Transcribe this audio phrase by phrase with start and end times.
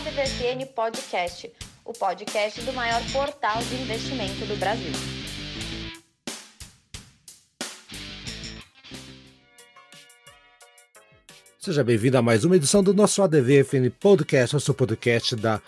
[0.00, 1.52] ADVFN Podcast,
[1.84, 4.92] o podcast do maior portal de investimento do Brasil.
[11.58, 15.60] Seja bem-vindo a mais uma edição do nosso ADVFN Podcast, o seu podcast da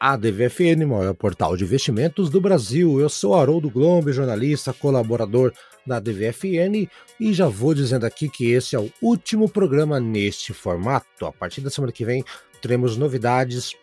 [0.00, 2.98] ADVFN, maior portal de investimentos do Brasil.
[2.98, 5.52] Eu sou Haroldo Glombe, jornalista, colaborador
[5.86, 6.88] da ADVFN,
[7.20, 11.24] e já vou dizendo aqui que esse é o último programa neste formato.
[11.24, 12.24] A partir da semana que vem
[12.66, 13.76] teremos novidades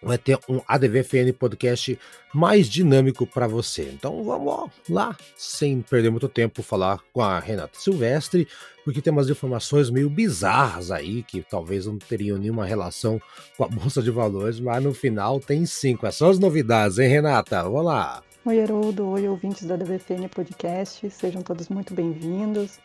[0.00, 1.98] vai ter um ADVFN podcast
[2.32, 3.90] mais dinâmico para você.
[3.92, 8.46] Então vamos lá, sem perder muito tempo, falar com a Renata Silvestre,
[8.84, 13.20] porque tem umas informações meio bizarras aí que talvez não teriam nenhuma relação
[13.56, 15.96] com a bolsa de valores, mas no final tem sim.
[15.96, 17.60] Quais são as novidades, hein, Renata?
[17.64, 18.22] Vamos lá.
[18.44, 19.08] Oi, Haroldo.
[19.08, 21.10] Oi, ouvintes da ADVFN podcast.
[21.10, 22.78] Sejam todos muito bem-vindos.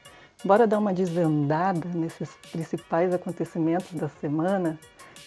[0.43, 4.79] Bora dar uma desvendada nesses principais acontecimentos da semana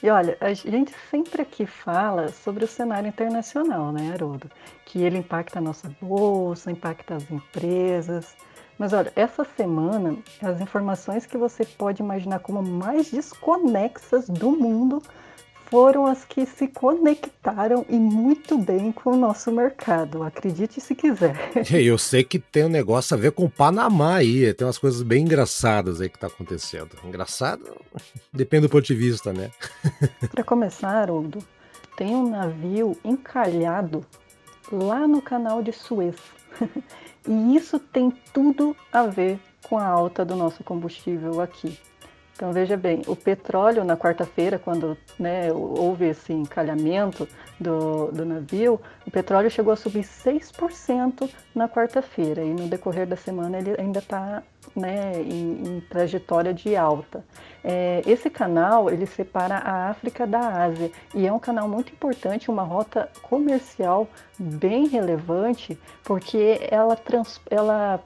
[0.02, 4.50] e olha, a gente sempre aqui fala sobre o cenário internacional, né, Haroldo?
[4.84, 8.34] Que ele impacta a nossa bolsa, impacta as empresas.
[8.78, 15.02] Mas olha, essa semana, as informações que você pode imaginar como mais desconexas do mundo
[15.70, 21.36] foram as que se conectaram e muito bem com o nosso mercado, acredite se quiser.
[21.72, 25.00] Eu sei que tem um negócio a ver com o Panamá aí, tem umas coisas
[25.02, 26.90] bem engraçadas aí que tá acontecendo.
[27.04, 27.64] Engraçado?
[28.32, 29.52] Depende do ponto de vista, né?
[30.32, 31.38] Para começar, Haroldo,
[31.96, 34.04] tem um navio encalhado
[34.72, 36.16] lá no canal de Suez.
[37.28, 41.78] e isso tem tudo a ver com a alta do nosso combustível aqui.
[42.40, 47.28] Então veja bem, o petróleo na quarta-feira, quando né, houve esse encalhamento
[47.60, 53.14] do, do navio, o petróleo chegou a subir 6% na quarta-feira e no decorrer da
[53.14, 54.42] semana ele ainda está
[54.74, 57.22] né, em, em, trajetória de alta.
[57.62, 62.50] É, esse canal ele separa a África da Ásia e é um canal muito importante,
[62.50, 68.02] uma rota comercial bem relevante, porque ela, trans, ela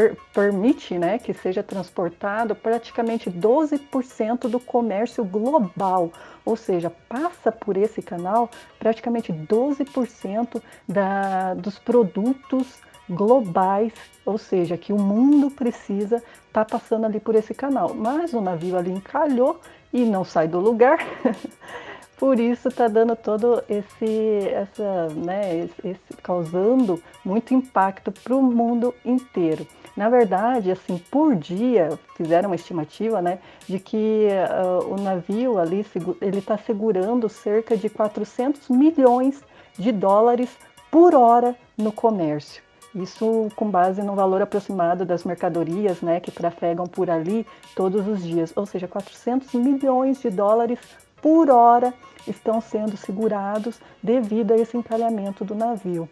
[0.00, 6.10] per, permite né, que seja transportado praticamente 12% do comércio global,
[6.44, 12.78] ou seja, passa por esse canal praticamente 12% da, dos produtos
[13.08, 13.92] globais,
[14.24, 16.22] ou seja, que o mundo precisa
[16.52, 17.92] tá passando ali por esse canal.
[17.94, 19.60] Mas o navio ali encalhou
[19.92, 20.98] e não sai do lugar.
[22.16, 28.42] por isso está dando todo esse, essa, né, esse, esse, causando muito impacto para o
[28.42, 29.66] mundo inteiro.
[29.96, 35.84] Na verdade, assim, por dia fizeram uma estimativa, né, de que uh, o navio ali
[36.20, 39.42] ele está segurando cerca de 400 milhões
[39.78, 40.50] de dólares
[40.90, 42.62] por hora no comércio.
[42.94, 47.46] Isso com base no valor aproximado das mercadorias, né, que trafegam por ali
[47.76, 50.78] todos os dias, ou seja, 400 milhões de dólares
[51.22, 51.94] por hora
[52.26, 56.08] estão sendo segurados devido a esse encalhamento do navio.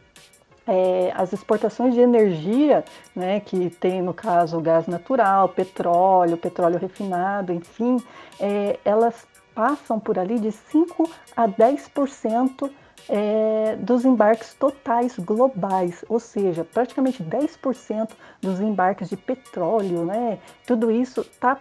[0.70, 2.84] É, as exportações de energia,
[3.16, 7.96] né, que tem no caso gás natural, petróleo, petróleo refinado, enfim,
[8.38, 12.70] é, elas passam por ali de 5 a 10%
[13.08, 20.38] é, dos embarques totais globais, ou seja, praticamente 10% dos embarques de petróleo, né?
[20.66, 21.58] Tudo isso tá,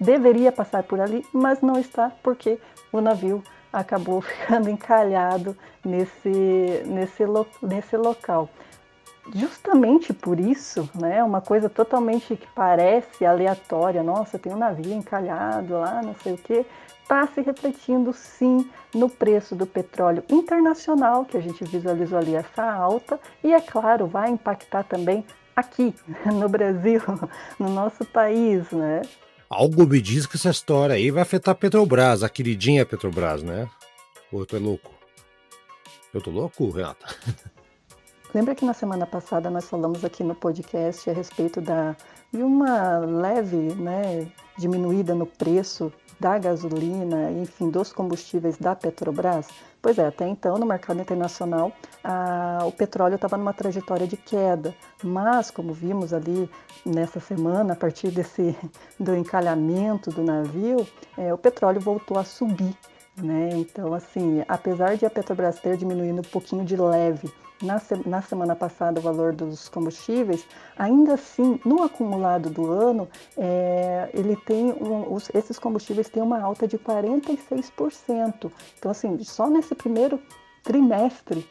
[0.00, 2.58] deveria passar por ali, mas não está porque
[2.92, 3.42] o navio
[3.74, 8.48] acabou ficando encalhado nesse, nesse, lo, nesse local.
[9.34, 15.74] Justamente por isso, né, uma coisa totalmente que parece aleatória, nossa, tem um navio encalhado
[15.78, 16.66] lá, não sei o que,
[17.02, 22.62] está se refletindo sim no preço do petróleo internacional, que a gente visualizou ali essa
[22.62, 25.24] alta, e é claro, vai impactar também
[25.56, 25.94] aqui
[26.26, 27.00] no Brasil,
[27.58, 29.02] no nosso país, né?
[29.54, 33.70] Algo me diz que essa história aí vai afetar a Petrobras, a queridinha Petrobras, né?
[34.32, 34.90] Ou eu tô louco?
[36.12, 37.06] Eu tô louco, Renata?
[38.34, 41.94] Lembra que na semana passada nós falamos aqui no podcast a respeito da,
[42.32, 44.26] de uma leve né,
[44.58, 49.48] diminuída no preço da gasolina, enfim, dos combustíveis da Petrobras?
[49.80, 51.72] Pois é, até então no mercado internacional
[52.02, 56.48] a, o petróleo estava numa trajetória de queda, mas como vimos ali
[56.84, 58.56] nessa semana, a partir desse
[58.98, 62.76] do encalhamento do navio, é, o petróleo voltou a subir.
[63.16, 63.50] Né?
[63.52, 67.30] Então, assim, apesar de a Petrobras ter diminuído um pouquinho de leve
[67.62, 70.46] na, na semana passada o valor dos combustíveis,
[70.76, 76.40] ainda assim, no acumulado do ano, é, ele tem um, os, esses combustíveis têm uma
[76.40, 78.50] alta de 46%.
[78.78, 80.20] Então, assim, só nesse primeiro
[80.62, 81.48] trimestre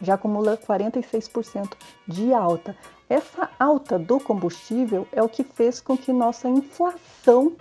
[0.00, 1.72] já acumula 46%
[2.08, 2.76] de alta.
[3.08, 7.52] Essa alta do combustível é o que fez com que nossa inflação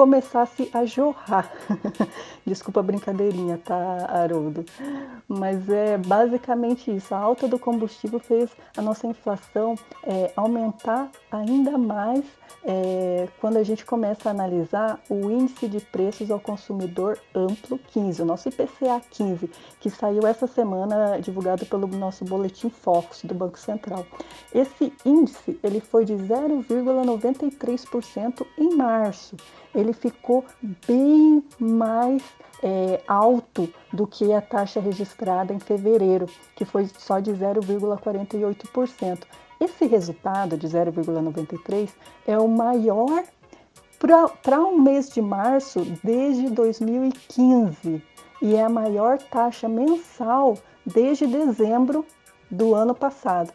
[0.00, 1.52] começasse a jorrar.
[2.46, 4.64] Desculpa a brincadeirinha, tá, Haroldo?
[5.28, 7.14] Mas é basicamente isso.
[7.14, 12.24] A alta do combustível fez a nossa inflação é, aumentar ainda mais
[12.64, 18.22] é, quando a gente começa a analisar o índice de preços ao consumidor amplo 15,
[18.22, 19.50] o nosso IPCA 15,
[19.80, 24.06] que saiu essa semana divulgado pelo nosso boletim Focus do Banco Central.
[24.54, 29.36] Esse índice ele foi de 0,93% em março.
[29.74, 30.44] Ele ficou
[30.86, 32.22] bem mais
[32.62, 39.20] é, alto do que a taxa registrada em fevereiro, que foi só de 0,48%.
[39.60, 41.90] Esse resultado de 0,93
[42.26, 43.24] é o maior
[43.98, 48.02] para o um mês de março desde 2015
[48.40, 50.56] e é a maior taxa mensal
[50.86, 52.06] desde dezembro
[52.50, 53.52] do ano passado.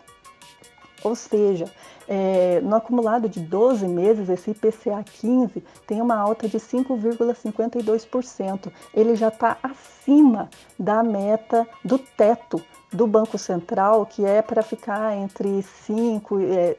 [1.05, 1.71] Ou seja,
[2.07, 8.71] é, no acumulado de 12 meses, esse IPCA 15 tem uma alta de 5,52%.
[8.91, 10.49] Ele já está acima
[10.79, 12.59] da meta do teto
[12.91, 16.75] do Banco Central, que é para ficar entre 5, é,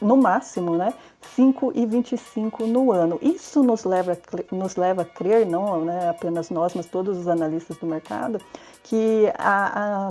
[0.00, 0.94] no máximo, né,
[1.34, 3.18] 5 e 25 no ano.
[3.20, 4.16] Isso nos leva,
[4.52, 8.40] nos leva a crer, não né, apenas nós, mas todos os analistas do mercado,
[8.84, 10.10] que a, a,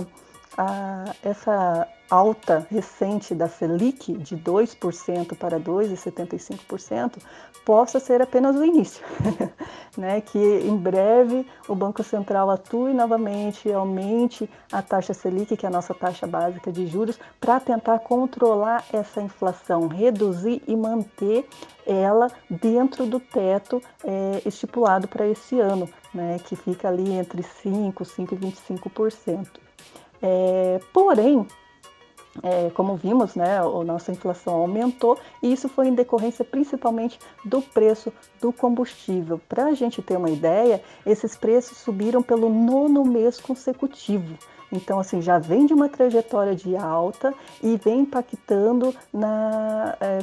[0.58, 7.18] a essa alta recente da Selic de 2% para 2,75%
[7.64, 9.04] possa ser apenas o início,
[9.96, 10.20] né?
[10.20, 15.72] que em breve o Banco Central atue novamente, aumente a taxa Selic, que é a
[15.72, 21.46] nossa taxa básica de juros, para tentar controlar essa inflação, reduzir e manter
[21.86, 26.38] ela dentro do teto é, estipulado para esse ano, né?
[26.44, 29.67] que fica ali entre 5, 5 e 25%.
[30.22, 31.46] É, porém,
[32.42, 37.60] é, como vimos, né, a nossa inflação aumentou e isso foi em decorrência principalmente do
[37.60, 39.40] preço do combustível.
[39.48, 44.36] Para a gente ter uma ideia, esses preços subiram pelo nono mês consecutivo.
[44.70, 47.32] Então, assim, já vem de uma trajetória de alta
[47.62, 49.96] e vem impactando na.
[50.00, 50.18] É,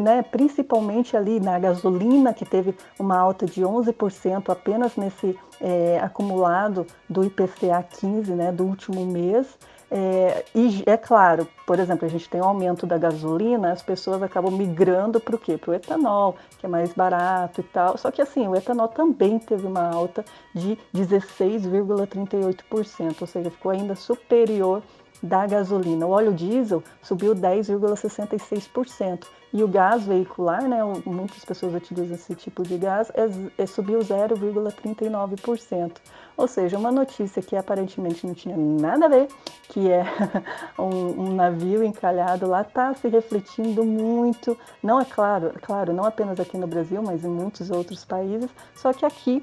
[0.00, 6.86] né, principalmente ali na gasolina, que teve uma alta de 11% apenas nesse é, acumulado
[7.08, 9.46] do IPCA 15, né, do último mês.
[9.88, 14.20] É, e é claro, por exemplo, a gente tem um aumento da gasolina, as pessoas
[14.20, 15.56] acabam migrando para o quê?
[15.56, 17.96] Para o etanol, que é mais barato e tal.
[17.96, 23.94] Só que assim, o etanol também teve uma alta de 16,38%, ou seja, ficou ainda
[23.94, 24.82] superior
[25.22, 26.06] da gasolina.
[26.06, 29.24] O óleo diesel subiu 10,66%.
[29.52, 34.00] E o gás veicular, né, muitas pessoas utilizam esse tipo de gás, é, é, subiu
[34.00, 35.92] 0,39%.
[36.36, 39.28] Ou seja, uma notícia que aparentemente não tinha nada a ver,
[39.68, 40.04] que é
[40.78, 44.58] um, um navio encalhado lá, está se refletindo muito.
[44.82, 48.50] Não é claro, claro, não apenas aqui no Brasil, mas em muitos outros países.
[48.74, 49.42] Só que aqui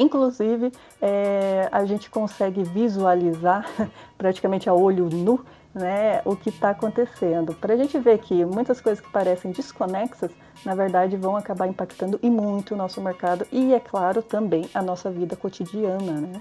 [0.00, 3.66] Inclusive, é, a gente consegue visualizar
[4.16, 5.44] praticamente a olho nu
[5.74, 7.54] né, o que está acontecendo.
[7.54, 10.30] Para a gente ver que muitas coisas que parecem desconexas,
[10.64, 14.80] na verdade, vão acabar impactando e muito o nosso mercado e, é claro, também a
[14.80, 16.12] nossa vida cotidiana.
[16.12, 16.40] Né?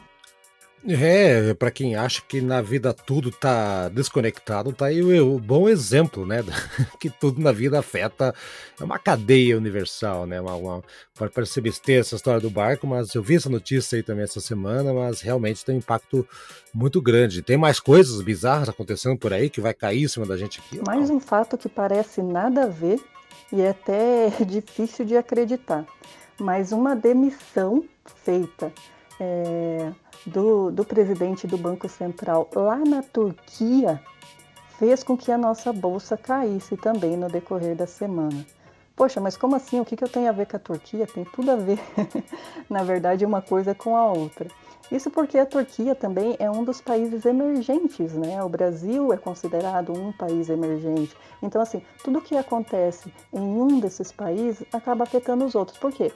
[0.88, 5.68] É, para quem acha que na vida tudo tá desconectado, tá aí o, o, bom
[5.68, 6.38] exemplo, né?
[7.00, 8.34] que tudo na vida afeta,
[8.80, 10.40] é uma cadeia universal, né?
[10.40, 10.84] Uma, uma,
[11.18, 14.40] pode parecer besteira essa história do barco, mas eu vi essa notícia aí também essa
[14.40, 16.28] semana, mas realmente tem um impacto
[16.74, 17.42] muito grande.
[17.42, 20.82] Tem mais coisas bizarras acontecendo por aí que vai cair em cima da gente aqui?
[20.86, 23.00] Mais um fato que parece nada a ver
[23.52, 25.86] e é até difícil de acreditar,
[26.40, 27.84] mas uma demissão
[28.24, 28.72] feita.
[29.20, 29.92] É
[30.26, 34.02] do, do presidente do Banco Central lá na Turquia
[34.78, 38.46] fez com que a nossa bolsa caísse também no decorrer da semana.
[38.96, 39.80] Poxa, mas como assim?
[39.80, 41.08] O que, que eu tenho a ver com a Turquia?
[41.08, 41.80] Tem tudo a ver,
[42.70, 44.48] na verdade, uma coisa com a outra.
[44.92, 48.44] Isso porque a Turquia também é um dos países emergentes, né?
[48.44, 51.16] O Brasil é considerado um país emergente.
[51.42, 55.78] Então, assim, tudo que acontece em um desses países acaba afetando os outros.
[55.78, 56.12] Por quê?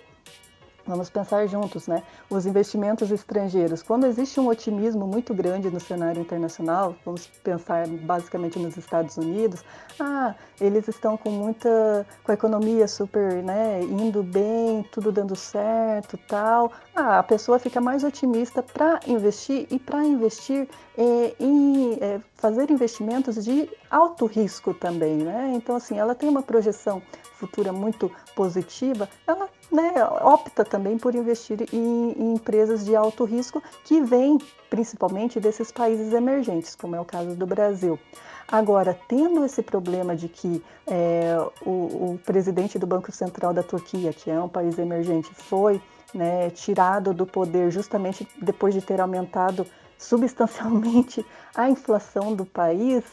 [0.85, 2.03] Vamos pensar juntos, né?
[2.29, 3.81] Os investimentos estrangeiros.
[3.81, 9.63] Quando existe um otimismo muito grande no cenário internacional, vamos pensar basicamente nos Estados Unidos,
[9.97, 16.17] ah, eles estão com muita, com a economia super, né, indo bem, tudo dando certo,
[16.27, 16.69] tal.
[16.93, 22.69] Ah, a pessoa fica mais otimista para investir e para investir é, em é, fazer
[22.69, 25.51] investimentos de alto risco também, né?
[25.55, 27.01] Então, assim, ela tem uma projeção
[27.33, 33.61] futura muito positiva, ela né, opta também por investir em, em, empresas de alto risco
[33.83, 34.37] que vêm
[34.69, 37.99] principalmente desses países emergentes, como é o caso do Brasil.
[38.47, 41.35] Agora, tendo esse problema de que é,
[41.65, 45.81] o, o, presidente do Banco Central da Turquia, que é um país emergente, foi
[46.13, 49.65] né, tirado do poder justamente depois de ter aumentado
[49.97, 53.03] substancialmente a inflação do país,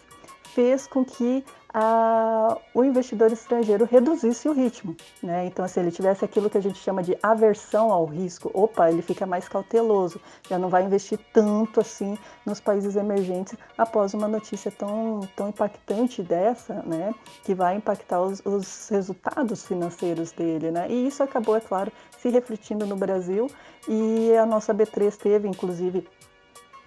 [0.54, 4.96] fez com que a, o investidor estrangeiro reduzisse o ritmo.
[5.22, 5.46] Né?
[5.46, 9.02] Então, se ele tivesse aquilo que a gente chama de aversão ao risco, opa, ele
[9.02, 14.70] fica mais cauteloso, já não vai investir tanto assim nos países emergentes após uma notícia
[14.70, 17.14] tão, tão impactante dessa, né?
[17.44, 20.70] que vai impactar os, os resultados financeiros dele.
[20.70, 20.86] Né?
[20.90, 23.48] E isso acabou, é claro, se refletindo no Brasil
[23.88, 26.06] e a nossa B3 teve, inclusive,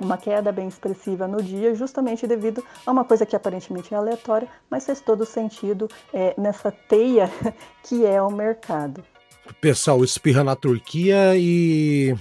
[0.04, 4.48] uma queda bem expressiva no dia, justamente devido a uma coisa que aparentemente é aleatória,
[4.70, 7.30] mas fez todo sentido é, nessa teia
[7.84, 9.04] que é o mercado.
[9.50, 12.16] O pessoal espirra na Turquia e,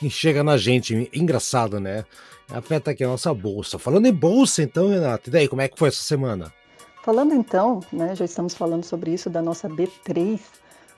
[0.00, 1.10] e chega na gente.
[1.12, 2.04] Engraçado, né?
[2.50, 3.78] Afeta aqui a nossa bolsa.
[3.78, 6.52] Falando em bolsa, então, Renato, e daí, como é que foi essa semana?
[7.02, 10.40] Falando então, né, já estamos falando sobre isso da nossa B3.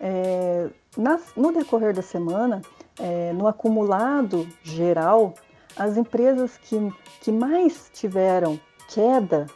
[0.01, 2.63] É, na, no decorrer da semana,
[2.99, 5.35] é, no acumulado geral,
[5.77, 6.77] as empresas que,
[7.21, 9.47] que mais tiveram queda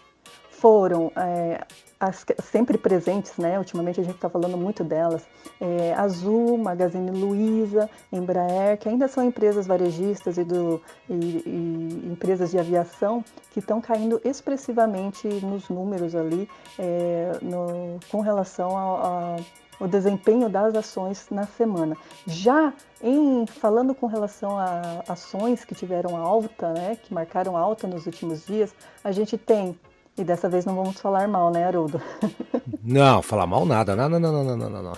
[0.50, 1.65] foram é,
[1.99, 3.59] as sempre presentes, né?
[3.59, 5.27] Ultimamente a gente está falando muito delas.
[5.61, 12.50] É, Azul, Magazine Luiza, Embraer, que ainda são empresas varejistas e, do, e, e empresas
[12.50, 16.49] de aviação que estão caindo expressivamente nos números ali
[16.79, 19.37] é, no, com relação a, a
[19.80, 21.96] o desempenho das ações na semana.
[22.26, 22.72] Já
[23.02, 28.46] em falando com relação a ações que tiveram alta, né, que marcaram alta nos últimos
[28.46, 29.76] dias, a gente tem
[30.18, 32.00] e dessa vez não vamos falar mal, né, Haroldo?
[32.82, 33.94] Não, falar mal nada.
[33.94, 34.92] Não, não, não, não, não, não, não.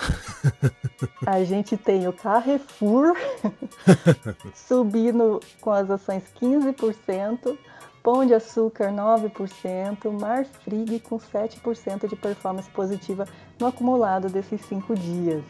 [1.26, 3.16] A gente tem o Carrefour
[4.54, 7.58] subindo com as ações 15%,
[8.02, 13.26] Pão de Açúcar 9%, Marfrig com 7% de performance positiva
[13.60, 15.42] no acumulado desses cinco dias.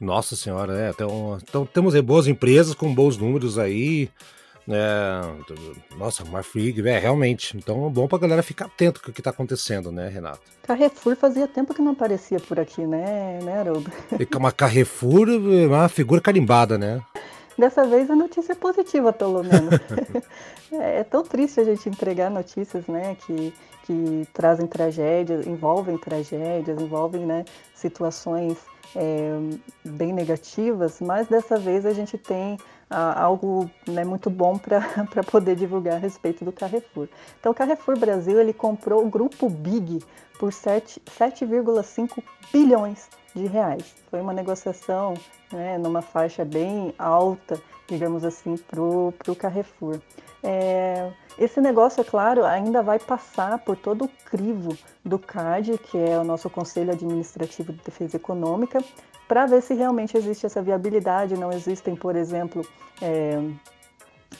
[0.00, 0.90] Nossa senhora, é.
[0.90, 4.08] Então, então temos boas empresas com bons números aí.
[4.68, 5.20] É,
[5.96, 7.56] nossa, Marfrig, é, realmente.
[7.56, 10.40] Então é bom pra galera ficar atento com o que tá acontecendo, né, Renato?
[10.62, 13.90] Carrefour fazia tempo que não aparecia por aqui, né, né, Haroldo?
[14.36, 17.02] Uma Carrefour é uma figura carimbada, né?
[17.56, 19.74] Dessa vez a notícia é positiva, pelo menos.
[20.72, 23.54] é, é, tão triste a gente entregar notícias, né, que,
[23.84, 27.44] que trazem tragédias, envolvem tragédias, envolvem, né,
[27.74, 28.56] situações
[28.96, 29.32] é,
[29.84, 34.82] bem negativas, mas dessa vez a gente tem ah, algo né, muito bom para
[35.30, 37.08] poder divulgar a respeito do Carrefour.
[37.40, 40.02] Então, o Carrefour Brasil ele comprou o grupo Big
[40.38, 43.94] por 7,5 bilhões de reais.
[44.10, 45.14] Foi uma negociação
[45.52, 49.98] né, numa faixa bem alta, digamos assim, para o Carrefour.
[50.42, 55.96] É, esse negócio, é claro, ainda vai passar por todo o crivo do CAD, que
[55.96, 58.82] é o nosso Conselho Administrativo de Defesa Econômica,
[59.28, 61.36] para ver se realmente existe essa viabilidade.
[61.36, 62.66] Não existem, por exemplo,
[63.00, 63.40] é,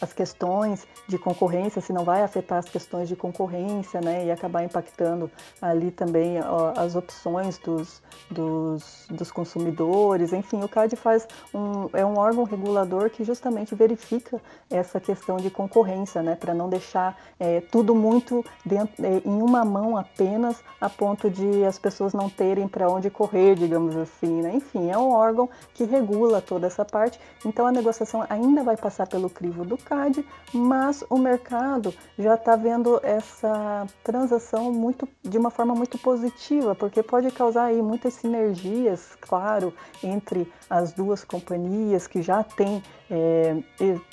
[0.01, 4.63] as questões de concorrência, se não vai afetar as questões de concorrência, né, e acabar
[4.63, 5.31] impactando
[5.61, 10.33] ali também ó, as opções dos, dos, dos, consumidores.
[10.33, 15.51] Enfim, o CAD faz um, é um órgão regulador que justamente verifica essa questão de
[15.51, 20.89] concorrência, né, para não deixar é, tudo muito dentro, é, em uma mão apenas, a
[20.89, 24.43] ponto de as pessoas não terem para onde correr, digamos assim.
[24.43, 24.55] Né?
[24.55, 27.19] Enfim, é um órgão que regula toda essa parte.
[27.45, 32.57] Então a negociação ainda vai passar pelo crivo do CAD, mas o mercado já está
[32.57, 39.17] vendo essa transação muito, de uma forma muito positiva, porque pode causar aí muitas sinergias,
[39.21, 39.73] claro,
[40.03, 43.57] entre as duas companhias que já têm, é,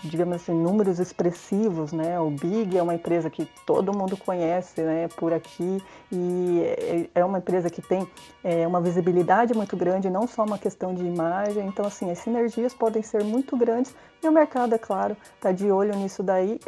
[0.03, 2.19] digamos assim, números expressivos, né?
[2.19, 7.25] O Big é uma empresa que todo mundo conhece, né, por aqui e é, é
[7.25, 8.07] uma empresa que tem
[8.43, 11.67] é, uma visibilidade muito grande, não só uma questão de imagem.
[11.67, 15.71] Então, assim, as sinergias podem ser muito grandes e o mercado, é claro, está de
[15.71, 16.59] olho nisso daí.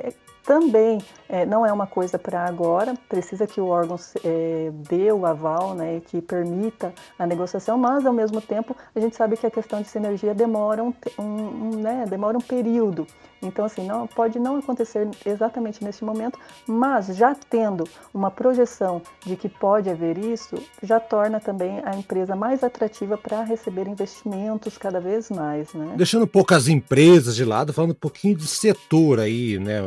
[0.44, 5.26] Também é, não é uma coisa para agora, precisa que o órgão é, dê o
[5.26, 9.52] aval, né, que permita a negociação, mas ao mesmo tempo a gente sabe que a
[9.52, 13.08] questão de sinergia demora um, um, um né, demora um período.
[13.42, 19.36] Então, assim, não, pode não acontecer exatamente nesse momento, mas já tendo uma projeção de
[19.36, 25.00] que pode haver isso, já torna também a empresa mais atrativa para receber investimentos cada
[25.00, 25.74] vez mais.
[25.74, 25.96] Né?
[25.98, 29.82] Deixando um pouco as empresas de lado, falando um pouquinho de setor aí, né?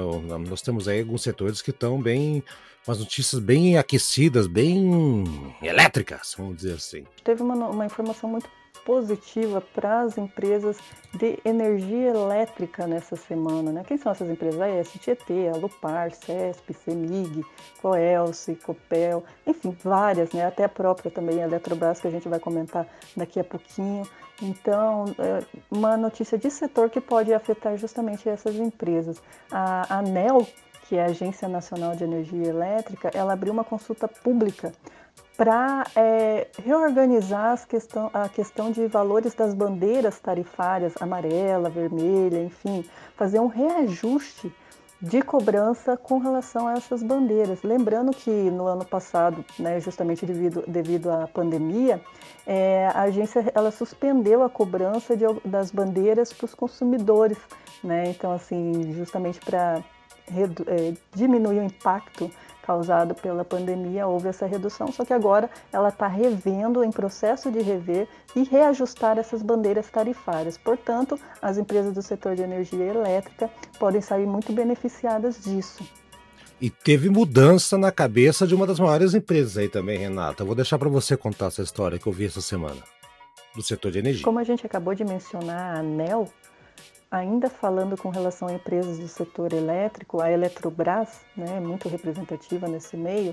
[0.48, 2.42] Nós temos aí alguns setores que estão bem
[2.86, 7.04] umas notícias bem aquecidas, bem elétricas, vamos dizer assim.
[7.22, 8.48] Teve uma, uma informação muito
[8.84, 10.78] positiva para as empresas
[11.14, 13.72] de energia elétrica nessa semana.
[13.72, 13.82] Né?
[13.86, 14.60] Quem são essas empresas?
[14.60, 17.44] A STT, a Lupar, CESP, CEMIG,
[17.80, 20.44] Coelce, Copel, enfim, várias, né?
[20.44, 22.86] até a própria também, a Eletrobras, que a gente vai comentar
[23.16, 24.06] daqui a pouquinho.
[24.42, 29.22] Então, é uma notícia de setor que pode afetar justamente essas empresas.
[29.50, 30.46] A ANEL,
[30.82, 34.72] que é a Agência Nacional de Energia Elétrica, ela abriu uma consulta pública
[35.36, 42.84] para é, reorganizar questão, a questão de valores das bandeiras tarifárias, amarela, vermelha, enfim,
[43.16, 44.52] fazer um reajuste
[45.04, 47.62] de cobrança com relação a essas bandeiras.
[47.62, 52.00] Lembrando que no ano passado, né, justamente devido, devido à pandemia,
[52.46, 57.38] é, a agência ela suspendeu a cobrança de, das bandeiras para os consumidores.
[57.82, 58.08] Né?
[58.08, 59.82] Então, assim, justamente para
[60.66, 62.30] é, diminuir o impacto
[62.64, 67.60] causado pela pandemia, houve essa redução, só que agora ela está revendo, em processo de
[67.60, 70.56] rever e reajustar essas bandeiras tarifárias.
[70.56, 75.84] Portanto, as empresas do setor de energia elétrica podem sair muito beneficiadas disso.
[76.60, 80.42] E teve mudança na cabeça de uma das maiores empresas aí também, Renata.
[80.42, 82.82] Eu vou deixar para você contar essa história que eu vi essa semana
[83.54, 84.24] do setor de energia.
[84.24, 86.28] Como a gente acabou de mencionar, a ANEL
[87.14, 92.96] Ainda falando com relação a empresas do setor elétrico, a Eletrobras, né, muito representativa nesse
[92.96, 93.32] meio,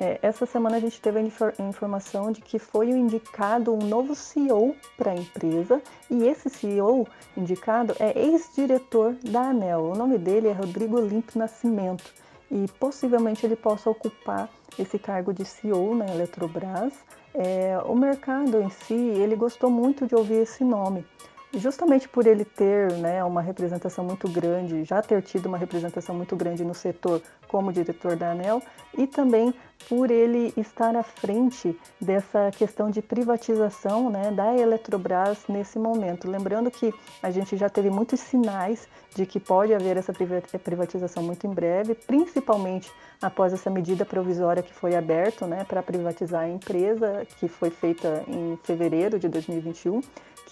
[0.00, 4.74] é, essa semana a gente teve a informação de que foi indicado um novo CEO
[4.96, 7.06] para a empresa e esse CEO
[7.36, 9.92] indicado é ex-diretor da ANEL.
[9.92, 12.12] O nome dele é Rodrigo Limpo Nascimento
[12.50, 16.94] e possivelmente ele possa ocupar esse cargo de CEO na Eletrobras.
[17.32, 21.06] É, o mercado em si, ele gostou muito de ouvir esse nome
[21.54, 26.36] justamente por ele ter né, uma representação muito grande, já ter tido uma representação muito
[26.36, 28.62] grande no setor como diretor da ANEL,
[28.96, 29.52] e também
[29.88, 36.30] por ele estar à frente dessa questão de privatização né, da Eletrobras nesse momento.
[36.30, 41.46] Lembrando que a gente já teve muitos sinais de que pode haver essa privatização muito
[41.46, 47.26] em breve, principalmente após essa medida provisória que foi aberta né, para privatizar a empresa,
[47.38, 50.00] que foi feita em fevereiro de 2021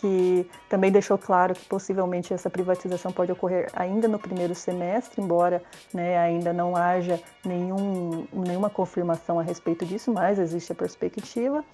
[0.00, 5.62] que também deixou claro que possivelmente essa privatização pode ocorrer ainda no primeiro semestre, embora
[5.92, 11.64] né, ainda não haja nenhum, nenhuma confirmação a respeito disso, mas existe a perspectiva.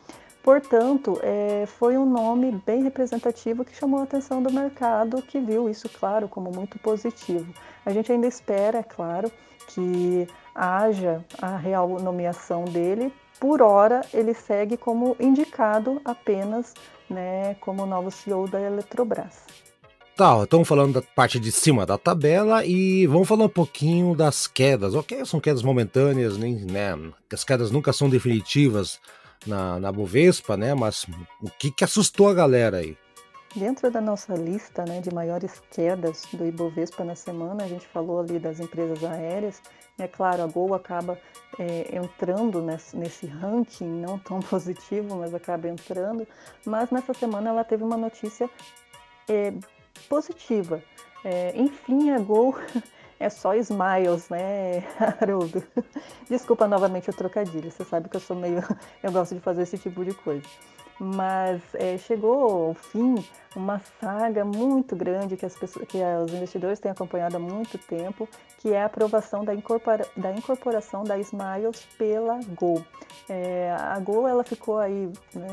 [0.43, 5.71] Portanto, é, foi um nome bem representativo que chamou a atenção do mercado, que viu
[5.71, 7.53] isso, claro, como muito positivo.
[7.85, 9.33] A gente ainda espera, é claro,
[9.69, 13.11] que haja a real nomeação dele.
[13.41, 16.75] Por hora, ele segue como indicado apenas
[17.09, 19.64] né, como novo CEO da Eletrobras.
[20.17, 24.47] Tá, estamos falando da parte de cima da tabela e vamos falar um pouquinho das
[24.47, 24.95] quedas.
[24.95, 26.97] Ok, são quedas momentâneas, nem, né?
[27.33, 29.01] As quedas nunca são definitivas
[29.45, 30.73] na, na Bovespa, né?
[30.73, 31.05] Mas
[31.43, 32.97] o que, que assustou a galera aí?
[33.57, 38.21] Dentro da nossa lista né, de maiores quedas do Ibovespa na semana, a gente falou
[38.21, 39.61] ali das empresas aéreas
[39.99, 41.19] é claro, a Gol acaba
[41.59, 46.27] é, entrando nesse, nesse, ranking, não tão positivo, mas acaba entrando.
[46.65, 48.51] Mas nessa semana ela teve uma notícia
[49.29, 49.53] é,
[50.09, 50.83] positiva.
[51.25, 52.57] É, enfim, a Gol
[53.19, 54.85] é só smiles, né,
[55.21, 55.63] Haroldo?
[56.29, 58.63] Desculpa novamente o trocadilho, você sabe que eu sou meio.
[59.03, 60.47] Eu gosto de fazer esse tipo de coisa
[60.99, 63.17] mas é, chegou ao fim
[63.55, 68.29] uma saga muito grande que, as pessoas, que os investidores têm acompanhado há muito tempo,
[68.59, 72.85] que é a aprovação da, incorpora, da incorporação da Smiles pela Gol.
[73.29, 75.49] É, a Gol ela ficou aí né,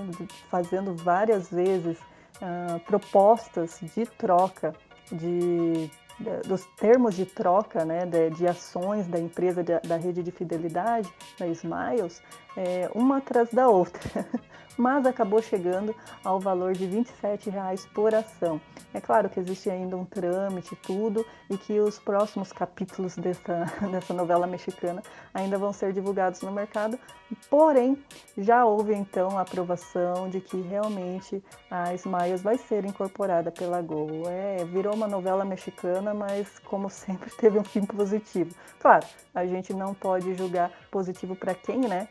[0.49, 1.97] fazendo várias vezes
[2.41, 4.73] uh, propostas de troca
[5.11, 5.89] de
[6.45, 11.11] dos termos de troca né, de, de ações da empresa de, da rede de fidelidade,
[11.39, 12.21] da Smiles,
[12.55, 14.25] é, uma atrás da outra.
[14.77, 18.59] mas acabou chegando ao valor de R$ 27,00 por ação.
[18.93, 24.13] É claro que existe ainda um trâmite tudo e que os próximos capítulos dessa, dessa
[24.13, 26.99] novela mexicana ainda vão ser divulgados no mercado,
[27.49, 27.97] porém
[28.37, 34.23] já houve então a aprovação de que realmente a Smiles vai ser incorporada pela Gol.
[34.27, 38.53] É, virou uma novela mexicana, mas como sempre teve um fim positivo.
[38.79, 42.07] Claro, a gente não pode julgar positivo para quem, né?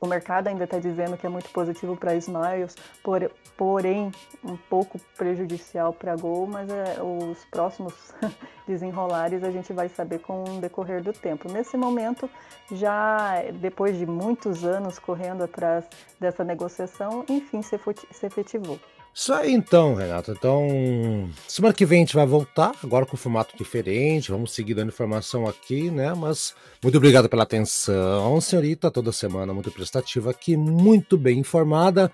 [0.00, 4.12] O mercado ainda está dizendo que é muito positivo para Smiles, por, porém
[4.44, 7.94] um pouco prejudicial para Gol, mas é, os próximos
[8.66, 11.50] desenrolares a gente vai saber com o decorrer do tempo.
[11.50, 12.28] Nesse momento,
[12.70, 15.86] já depois de muitos anos correndo atrás
[16.20, 17.78] dessa negociação, enfim, se,
[18.10, 18.78] se efetivou.
[19.18, 20.30] Isso aí então, Renato.
[20.30, 24.30] Então, semana que vem a gente vai voltar, agora com formato diferente.
[24.30, 26.12] Vamos seguir dando informação aqui, né?
[26.12, 28.90] Mas muito obrigado pela atenção, senhorita.
[28.90, 32.12] Toda semana muito prestativa aqui, muito bem informada.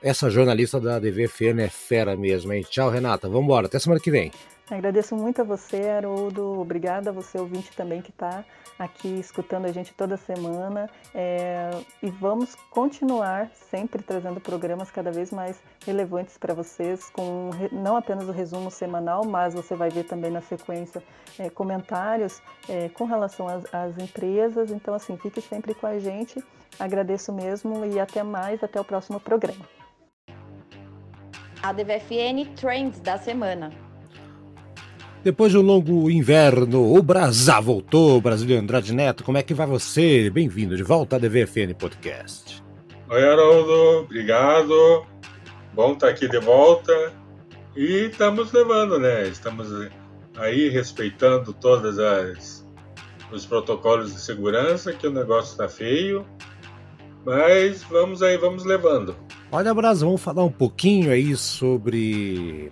[0.00, 2.64] Essa jornalista da DVFN é fera mesmo, hein?
[2.70, 3.28] Tchau, Renata.
[3.28, 3.66] Vamos embora.
[3.66, 4.30] Até semana que vem.
[4.68, 6.60] Agradeço muito a você, Haroldo.
[6.60, 8.44] Obrigada a você, ouvinte, também que está
[8.76, 10.90] aqui escutando a gente toda semana.
[11.14, 11.70] É,
[12.02, 18.28] e vamos continuar sempre trazendo programas cada vez mais relevantes para vocês, com não apenas
[18.28, 21.00] o resumo semanal, mas você vai ver também na sequência
[21.38, 24.72] é, comentários é, com relação às, às empresas.
[24.72, 26.42] Então, assim, fique sempre com a gente.
[26.76, 29.64] Agradeço mesmo e até mais, até o próximo programa.
[31.62, 33.85] A DVFN Trends da semana.
[35.26, 39.24] Depois de um longo inverno, o Brasá voltou, Brasília Andrade Neto.
[39.24, 40.30] Como é que vai você?
[40.30, 42.62] Bem-vindo de volta à DVFN Podcast.
[43.10, 45.04] Oi, Haroldo, obrigado.
[45.74, 47.12] Bom estar aqui de volta.
[47.74, 49.26] E estamos levando, né?
[49.26, 49.66] Estamos
[50.36, 52.64] aí respeitando todos
[53.32, 56.24] os protocolos de segurança, que o negócio está feio.
[57.24, 59.16] Mas vamos aí, vamos levando.
[59.50, 62.70] Olha, Brasa, vamos falar um pouquinho aí sobre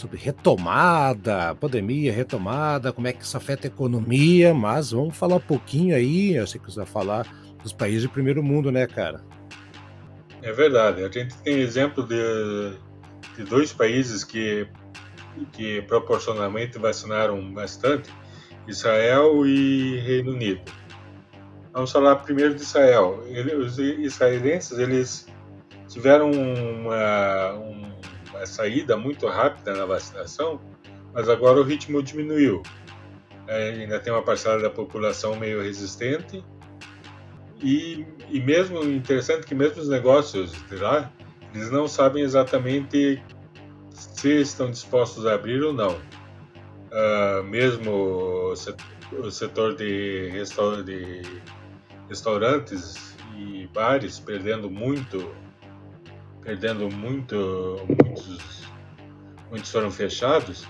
[0.00, 5.40] sobre retomada, pandemia, retomada, como é que isso afeta a economia, mas vamos falar um
[5.40, 7.26] pouquinho aí, você vai falar
[7.62, 9.22] dos países de primeiro mundo, né, cara?
[10.42, 11.04] É verdade.
[11.04, 12.16] A gente tem exemplo de,
[13.36, 14.66] de dois países que,
[15.52, 18.10] que proporcionalmente vacinaram bastante,
[18.66, 20.62] Israel e Reino Unido.
[21.72, 23.22] Vamos falar primeiro de Israel.
[23.26, 25.26] Ele, os israelenses eles
[25.88, 27.89] tiveram uma, um
[28.40, 30.60] a saída muito rápida na vacinação,
[31.12, 32.62] mas agora o ritmo diminuiu.
[33.46, 36.44] É, ainda tem uma parcela da população meio resistente
[37.60, 41.10] e, e mesmo interessante que mesmo os negócios de lá
[41.52, 43.20] eles não sabem exatamente
[43.90, 45.98] se estão dispostos a abrir ou não.
[46.92, 48.52] Uh, mesmo
[49.12, 51.22] o setor de, restaur de
[52.08, 55.34] restaurantes e bares perdendo muito
[56.42, 57.76] perdendo muito,
[59.50, 60.66] muitos, foram fechados,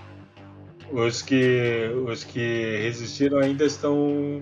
[0.91, 4.41] os que, os que resistiram ainda estão,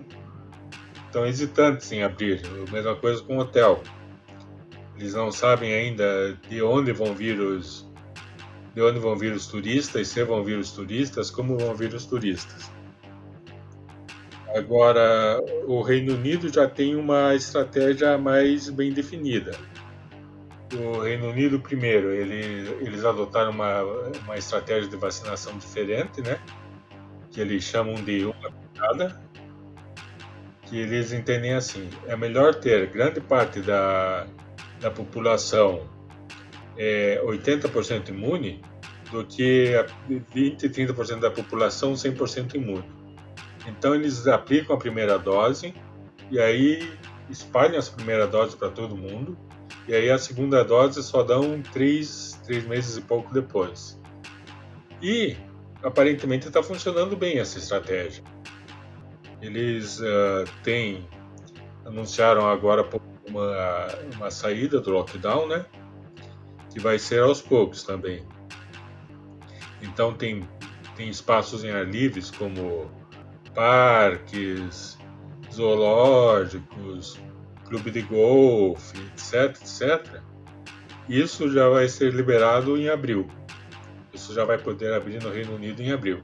[1.06, 2.42] estão hesitantes em abrir.
[2.68, 3.82] A mesma coisa com o hotel.
[4.98, 7.88] Eles não sabem ainda de onde vão vir os
[8.76, 12.06] de onde vão vir os turistas, se vão vir os turistas, como vão vir os
[12.06, 12.72] turistas.
[14.56, 19.58] Agora, o Reino Unido já tem uma estratégia mais bem definida
[20.76, 23.84] o Reino Unido, primeiro, ele, eles adotaram uma,
[24.24, 26.40] uma estratégia de vacinação diferente, né?
[27.32, 29.22] Que eles chamam de uma picada,
[30.64, 34.28] que eles entendem assim: é melhor ter grande parte da,
[34.80, 35.88] da população
[36.78, 38.62] é, 80% imune
[39.12, 39.74] do que
[40.34, 42.86] 20, 30% da população 100% imune.
[43.68, 45.74] Então eles aplicam a primeira dose
[46.30, 46.94] e aí
[47.30, 49.38] espalham as primeiras doses para todo mundo
[49.90, 54.00] e aí a segunda dose só dão três, três meses e pouco depois.
[55.02, 55.36] E
[55.82, 58.24] aparentemente está funcionando bem essa estratégia.
[59.42, 61.10] Eles uh, têm
[61.84, 62.88] anunciaram agora
[63.28, 65.66] uma, uma saída do lockdown, né?
[66.72, 68.24] Que vai ser aos poucos também.
[69.82, 70.48] Então tem,
[70.96, 72.92] tem espaços em ar livres como
[73.56, 75.00] parques,
[75.52, 77.20] zoológicos,
[77.70, 80.22] clube de golfe, etc, etc,
[81.08, 83.28] isso já vai ser liberado em abril.
[84.14, 86.22] Isso já vai poder abrir no Reino Unido em abril.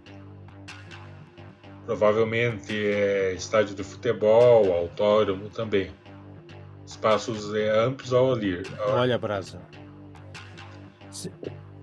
[1.85, 5.91] Provavelmente é estádio de futebol, autódromo também.
[6.85, 8.63] Espaços é, amplos ao ali.
[8.87, 9.61] Olha, Brasa.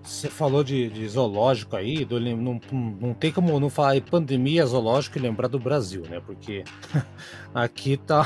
[0.01, 4.65] Você falou de, de, zoológico aí, do, não, não tem como não falar em pandemia
[4.65, 6.21] zoológico e lembrar do Brasil, né?
[6.25, 6.63] Porque
[7.55, 8.25] aqui tá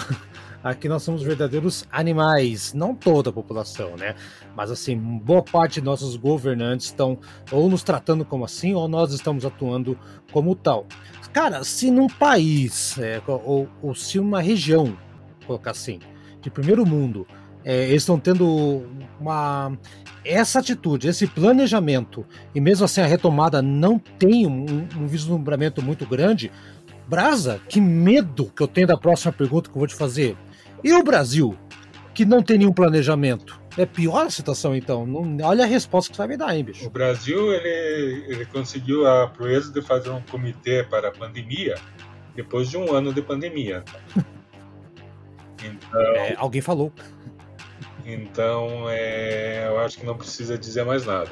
[0.63, 4.15] Aqui nós somos verdadeiros animais, não toda a população, né?
[4.55, 7.17] Mas assim, boa parte de nossos governantes estão
[7.51, 9.97] ou nos tratando como assim, ou nós estamos atuando
[10.31, 10.85] como tal.
[11.31, 14.97] Cara, se num país, é, ou, ou se uma região,
[15.45, 15.99] colocar assim,
[16.41, 17.27] de primeiro mundo,
[17.63, 18.85] é, eles estão tendo
[19.19, 19.77] uma
[20.23, 26.05] essa atitude, esse planejamento, e mesmo assim a retomada não tem um, um vislumbramento muito
[26.05, 26.51] grande,
[27.07, 30.35] Brasa, que medo que eu tenho da próxima pergunta que eu vou te fazer.
[30.83, 31.57] E o Brasil?
[32.17, 33.61] que não tem nenhum planejamento.
[33.77, 35.05] É pior a situação, então.
[35.05, 36.87] Não, olha a resposta que você vai me dar, hein, bicho.
[36.87, 41.75] O Brasil, ele, ele conseguiu a proeza de fazer um comitê para a pandemia
[42.35, 43.83] depois de um ano de pandemia.
[45.63, 46.93] Então, é, alguém falou.
[48.05, 51.31] Então, é, eu acho que não precisa dizer mais nada.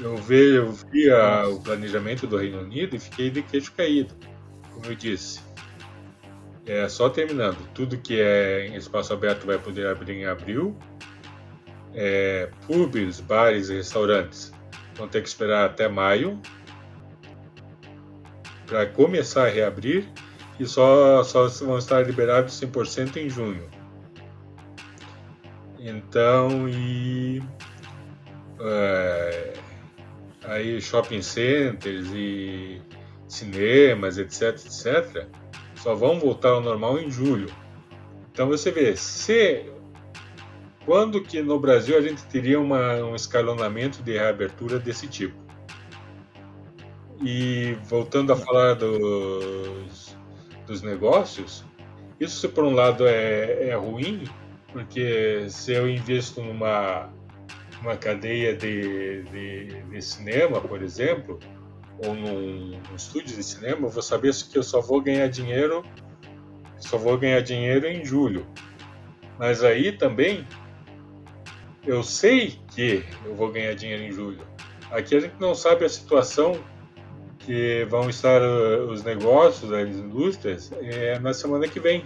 [0.00, 4.16] Eu vi, eu vi a, o planejamento do Reino Unido e fiquei de queixo caído,
[4.74, 5.40] como eu disse.
[6.66, 10.76] É, só terminando, tudo que é em espaço aberto vai poder abrir em abril.
[11.94, 14.52] É, pubs, bares e restaurantes
[14.94, 16.40] vão ter que esperar até maio
[18.66, 20.06] para começar a reabrir
[20.60, 23.68] e só, só vão estar liberados 100% em junho.
[25.78, 27.42] Então, e
[28.60, 29.54] é,
[30.44, 32.80] aí shopping centers e
[33.26, 35.26] cinemas, etc, etc,
[35.82, 37.48] só vão voltar ao normal em julho.
[38.32, 39.66] Então você vê, se
[40.84, 45.36] quando que no Brasil a gente teria uma, um escalonamento de reabertura desse tipo?
[47.22, 50.16] E voltando a falar dos,
[50.66, 51.64] dos negócios,
[52.18, 54.24] isso por um lado é, é ruim,
[54.72, 57.10] porque se eu investo numa
[57.80, 61.38] uma cadeia de, de, de, cinema, por exemplo,
[61.98, 65.84] ou num, estúdio de cinema, eu vou saber que eu só vou ganhar dinheiro,
[66.78, 68.46] só vou ganhar dinheiro em julho.
[69.38, 70.46] Mas aí também
[71.86, 74.40] eu sei que eu vou ganhar dinheiro em julho.
[74.90, 76.58] Aqui a gente não sabe a situação
[77.38, 82.04] que vão estar uh, os negócios, as indústrias, é, na semana que vem.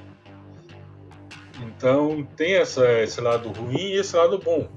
[1.60, 4.68] Então tem essa, esse lado ruim e esse lado bom.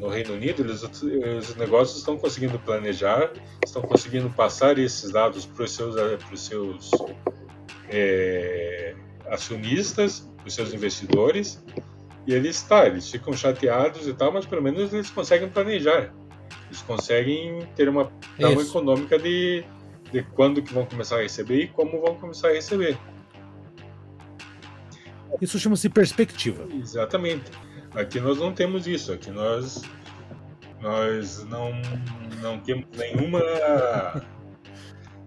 [0.00, 3.30] No Reino Unido, eles, os negócios estão conseguindo planejar,
[3.64, 6.90] estão conseguindo passar esses dados para os seus, para os seus
[7.90, 8.94] é,
[9.28, 11.62] acionistas, para os seus investidores,
[12.26, 16.14] e eles, tá, eles ficam chateados e tal, mas pelo menos eles conseguem planejar.
[16.66, 19.62] Eles conseguem ter uma visão econômica de,
[20.10, 22.98] de quando que vão começar a receber e como vão começar a receber.
[25.40, 26.66] Isso chama-se perspectiva.
[26.72, 27.50] Exatamente.
[27.94, 29.12] Aqui nós não temos isso.
[29.12, 29.82] Aqui nós
[30.80, 31.72] nós não,
[32.42, 33.40] não temos nenhuma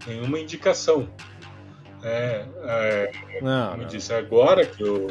[0.06, 1.08] nenhuma indicação.
[2.02, 3.88] É, é, não, como não.
[3.88, 5.08] disse, agora que o,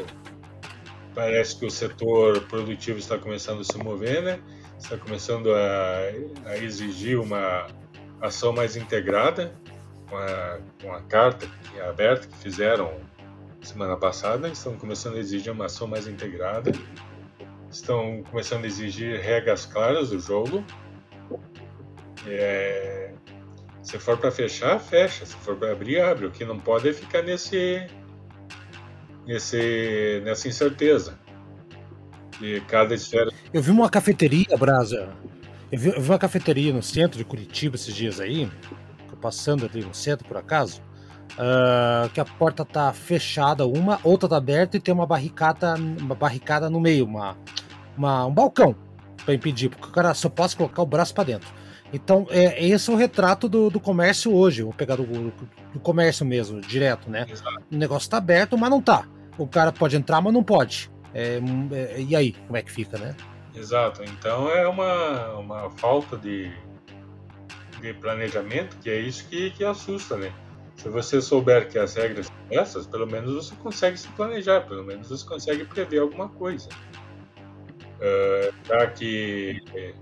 [1.14, 4.40] parece que o setor produtivo está começando a se mover, né?
[4.78, 7.66] está começando a, a exigir uma
[8.20, 9.52] ação mais integrada
[10.08, 12.92] com a, com a carta que aberta que fizeram
[13.68, 16.72] semana passada, estão começando a exigir uma ação mais integrada,
[17.70, 20.64] estão começando a exigir regras claras do jogo.
[22.26, 23.12] É,
[23.82, 25.24] se for para fechar, fecha.
[25.24, 26.26] Se for para abrir, abre.
[26.26, 27.86] O que não pode é ficar nesse,
[29.26, 31.18] nesse, nessa incerteza
[32.40, 33.30] de cada esfera.
[33.52, 35.12] Eu vi uma cafeteria, Brasa.
[35.70, 38.50] Eu vi, eu vi uma cafeteria no centro de Curitiba esses dias aí,
[39.20, 40.80] passando ali no centro por acaso,
[41.34, 46.14] uh, que a porta tá fechada, uma, outra tá aberta e tem uma barricada, uma
[46.14, 47.36] barricada no meio, uma,
[47.96, 48.74] uma um balcão
[49.24, 51.48] para impedir, porque o cara só pode colocar o braço para dentro.
[51.92, 56.24] Então, é, esse é o retrato do, do comércio hoje, vou pegar do, do, comércio
[56.24, 57.26] mesmo, direto, né?
[57.28, 57.62] Exato.
[57.72, 59.06] O negócio tá aberto, mas não tá.
[59.38, 60.90] O cara pode entrar, mas não pode.
[61.14, 61.40] É,
[61.72, 63.14] é, e aí, como é que fica, né?
[63.54, 64.02] Exato.
[64.04, 66.52] Então é uma, uma falta de,
[67.80, 70.32] de planejamento que é isso que, que assusta, né?
[70.78, 74.84] Se você souber que as regras são essas, pelo menos você consegue se planejar, pelo
[74.84, 76.68] menos você consegue prever alguma coisa.
[77.98, 79.92] Uh, já que é,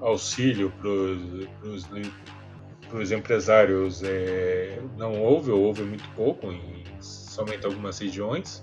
[0.00, 8.62] auxílio para os empresários é, não houve, ou houve muito pouco, em somente algumas regiões,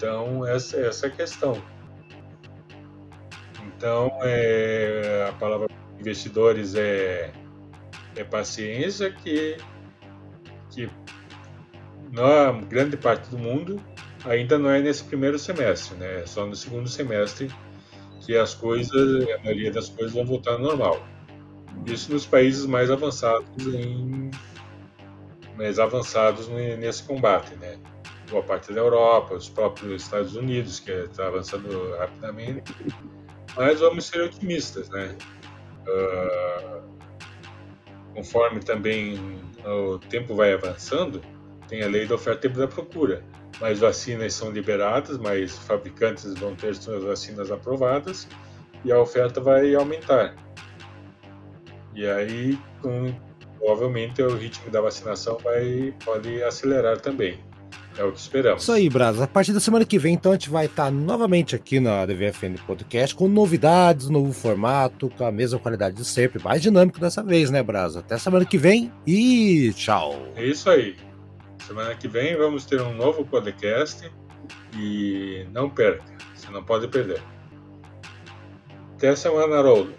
[0.00, 1.62] então, essa, essa é a questão.
[3.66, 5.66] Então, é, a palavra
[5.98, 7.30] investidores é,
[8.16, 9.58] é paciência, que,
[10.70, 10.88] que
[12.12, 13.80] na grande parte do mundo
[14.24, 16.20] ainda não é nesse primeiro semestre, né?
[16.20, 17.50] É só no segundo semestre
[18.20, 21.02] que as coisas, a maioria das coisas vão voltar ao normal.
[21.86, 24.30] Isso nos países mais avançados em
[25.56, 27.78] mais avançados nesse combate, né?
[28.30, 32.74] boa parte da Europa, os próprios Estados Unidos, que está avançando rapidamente.
[33.56, 35.16] Mas vamos ser otimistas, né?
[35.86, 36.82] Uh,
[38.14, 41.20] conforme também o tempo vai avançando,
[41.68, 43.24] tem a lei da oferta e da procura.
[43.60, 48.26] Mais vacinas são liberadas, mais fabricantes vão ter suas vacinas aprovadas
[48.84, 50.34] e a oferta vai aumentar.
[51.94, 53.14] E aí, com,
[53.58, 57.49] provavelmente, o ritmo da vacinação vai pode acelerar também.
[57.96, 58.62] É o que esperamos.
[58.62, 59.20] Isso aí, Braz.
[59.20, 62.56] A partir da semana que vem, então, a gente vai estar novamente aqui na DVFN
[62.66, 67.50] Podcast com novidades, novo formato, com a mesma qualidade de sempre, mais dinâmico dessa vez,
[67.50, 67.96] né, Braz?
[67.96, 70.14] Até semana que vem e tchau.
[70.36, 70.96] É isso aí.
[71.66, 74.10] Semana que vem vamos ter um novo podcast
[74.76, 77.22] e não perca, você não pode perder.
[78.94, 79.92] Até a semana, Haroldo.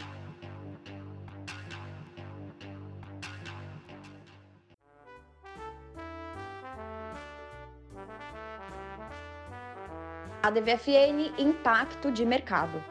[10.43, 12.83] ADVFN Impacto de Mercado.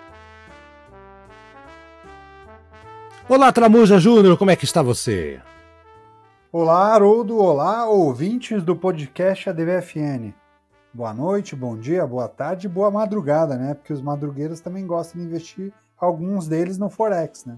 [3.29, 5.41] Olá, Tramuja Júnior, como é que está você?
[6.53, 7.37] Olá, Haroldo.
[7.39, 10.33] Olá, ouvintes do podcast ADVFN.
[10.95, 13.75] Boa noite, bom dia, boa tarde e boa madrugada, né?
[13.75, 17.57] Porque os madrugueiros também gostam de investir, alguns deles no Forex, né?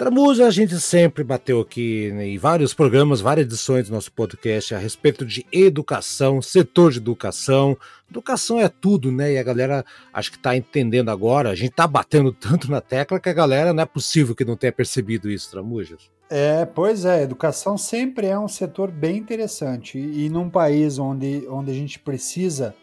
[0.00, 4.74] Tramuja, a gente sempre bateu aqui né, em vários programas, várias edições do nosso podcast
[4.74, 7.76] a respeito de educação, setor de educação.
[8.10, 9.34] Educação é tudo, né?
[9.34, 11.50] E a galera acho que está entendendo agora.
[11.50, 14.56] A gente está batendo tanto na tecla que a galera não é possível que não
[14.56, 16.10] tenha percebido isso, Tramujas.
[16.30, 19.98] É, pois é, educação sempre é um setor bem interessante.
[19.98, 22.74] E, e num país onde, onde a gente precisa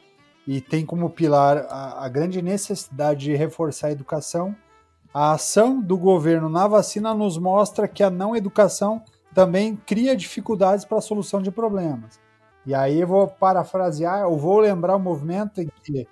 [0.46, 4.56] e tem como pilar a, a grande necessidade de reforçar a educação
[5.14, 9.02] a ação do governo na vacina nos mostra que a não educação
[9.34, 12.20] também cria dificuldades para a solução de problemas.
[12.66, 16.08] E aí eu vou parafrasear, eu vou lembrar o movimento em que,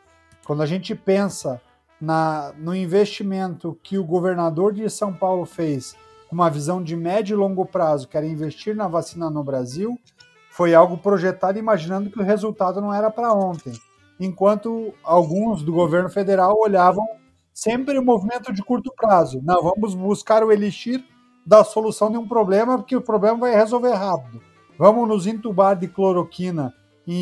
[0.45, 1.61] quando a gente pensa
[1.99, 5.95] na, no investimento que o governador de São Paulo fez,
[6.29, 9.99] com uma visão de médio e longo prazo, que era investir na vacina no Brasil,
[10.49, 13.73] foi algo projetado imaginando que o resultado não era para ontem.
[14.19, 17.05] Enquanto alguns do governo federal olhavam
[17.55, 19.41] sempre o movimento de curto prazo.
[19.41, 21.01] Não, vamos buscar o elixir
[21.47, 24.41] da solução de um problema, porque o problema vai resolver rápido.
[24.77, 26.73] Vamos nos entubar de cloroquina
[27.07, 27.13] e,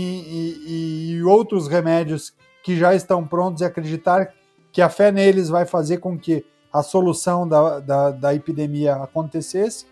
[0.65, 4.33] e, e outros remédios que já estão prontos e acreditar
[4.71, 9.85] que a fé neles vai fazer com que a solução da, da, da epidemia acontecesse.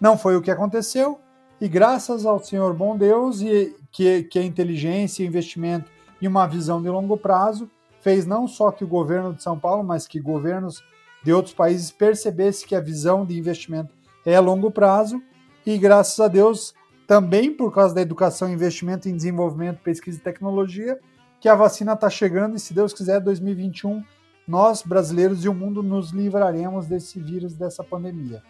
[0.00, 1.18] Não foi o que aconteceu,
[1.60, 6.80] e graças ao Senhor bom Deus, e que, que a inteligência, investimento e uma visão
[6.80, 7.68] de longo prazo,
[8.00, 10.82] fez não só que o governo de São Paulo, mas que governos
[11.22, 15.20] de outros países percebessem que a visão de investimento é a longo prazo
[15.66, 16.74] e graças a Deus
[17.06, 20.98] também por causa da educação, investimento em desenvolvimento, pesquisa e tecnologia,
[21.40, 24.04] que a vacina está chegando e se Deus quiser 2021
[24.46, 28.42] nós brasileiros e o mundo nos livraremos desse vírus, dessa pandemia.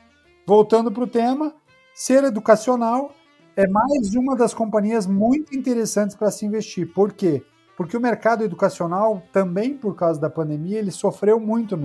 [0.47, 1.55] Voltando para o tema,
[1.93, 3.13] ser educacional
[3.57, 6.93] é mais uma das companhias muito interessantes para se investir.
[6.93, 7.43] Por quê?
[7.43, 7.58] porque
[7.97, 11.77] o mercado educacional, também por causa da pandemia, ele sofreu muito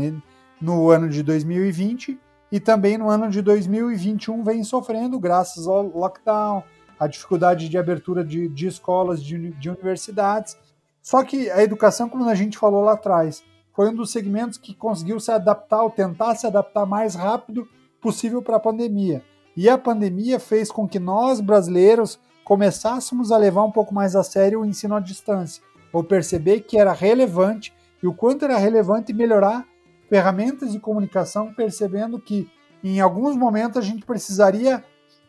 [0.60, 2.20] no ano de 2020
[2.52, 6.64] e também no ano de 2021 vem sofrendo graças ao lockdown,
[7.00, 10.58] a dificuldade de abertura de, de escolas, de, de universidades.
[11.00, 14.74] Só que a educação, como a gente falou lá atrás, foi um dos segmentos que
[14.74, 17.68] conseguiu se adaptar ou tentar se adaptar mais rápido
[18.02, 19.24] possível para a pandemia.
[19.56, 24.24] E a pandemia fez com que nós, brasileiros, começássemos a levar um pouco mais a
[24.24, 25.62] sério o ensino à distância
[25.94, 29.66] ou perceber que era relevante e o quanto era relevante melhorar
[30.10, 32.50] ferramentas de comunicação, percebendo que
[32.84, 34.84] em alguns momentos a gente precisaria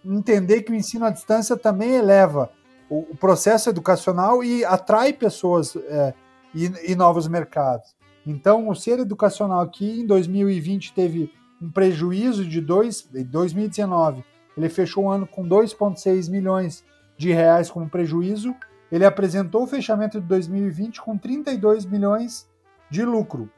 [0.05, 2.51] entender que o ensino à distância também eleva
[2.91, 6.15] o, o processo educacional e atrai pessoas é,
[6.55, 7.95] e, e novos mercados.
[8.27, 14.25] Então, o ser educacional aqui em 2020 teve um prejuízo de 2, 2019,
[14.57, 16.85] ele fechou o ano com 2,6 milhões
[17.17, 18.55] de reais como prejuízo
[18.91, 22.49] ele apresentou o fechamento de 2020 com 32 milhões
[22.91, 23.51] de lucro.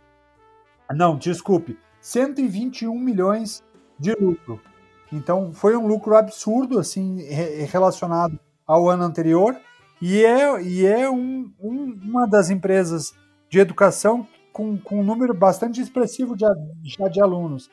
[0.95, 3.65] Não, desculpe, 121 milhões
[3.99, 4.61] de lucro.
[5.13, 7.23] Então foi um lucro absurdo assim
[7.71, 9.57] relacionado ao ano anterior
[10.01, 13.15] e é, e é um, um, uma das empresas
[13.49, 16.45] de educação com, com um número bastante expressivo de,
[16.83, 17.71] já de alunos.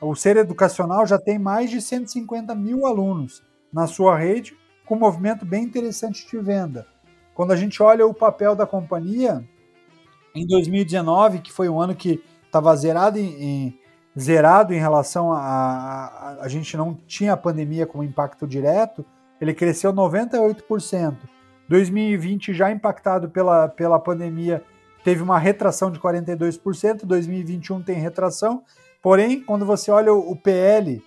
[0.00, 4.98] O Ser Educacional já tem mais de 150 mil alunos na sua rede, com um
[5.00, 6.86] movimento bem interessante de venda.
[7.34, 9.44] Quando a gente olha o papel da companhia,
[10.34, 13.78] em 2019, que foi um ano que estava zerado em, em,
[14.18, 19.04] zerado em relação a, a, a, gente não tinha a pandemia como impacto direto,
[19.40, 21.16] ele cresceu 98%.
[21.68, 24.62] 2020 já impactado pela, pela pandemia
[25.02, 28.62] teve uma retração de 42%, 2021 tem retração,
[29.02, 31.02] porém, quando você olha o, o PL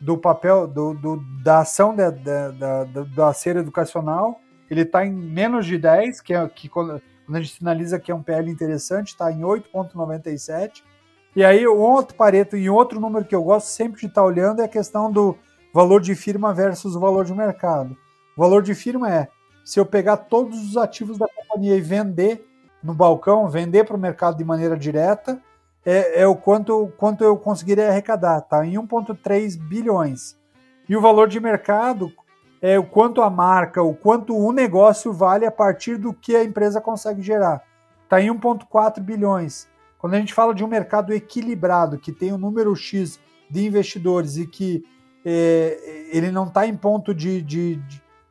[0.00, 5.12] do papel do, do, da ação da, da, da, da ser educacional, ele está em
[5.12, 9.08] menos de 10, que é que quando, a gente sinaliza que é um PL interessante,
[9.08, 10.82] está em 8,97.
[11.36, 14.26] E aí, o outro pareto e outro número que eu gosto sempre de estar tá
[14.26, 15.36] olhando é a questão do
[15.72, 17.96] valor de firma versus o valor de mercado.
[18.36, 19.28] O valor de firma é
[19.64, 22.46] se eu pegar todos os ativos da companhia e vender
[22.82, 25.40] no balcão, vender para o mercado de maneira direta,
[25.84, 28.64] é, é, o quanto, quanto eu conseguiria arrecadar, tá?
[28.64, 30.38] Em 1,3 bilhões.
[30.88, 32.12] E o valor de mercado
[32.60, 36.44] é o quanto a marca, o quanto o negócio vale a partir do que a
[36.44, 37.62] empresa consegue gerar.
[38.04, 39.68] Está em 1,4 bilhões.
[39.98, 43.18] Quando a gente fala de um mercado equilibrado, que tem um número X
[43.50, 44.84] de investidores e que
[45.24, 47.80] é, ele não está em ponto de, de,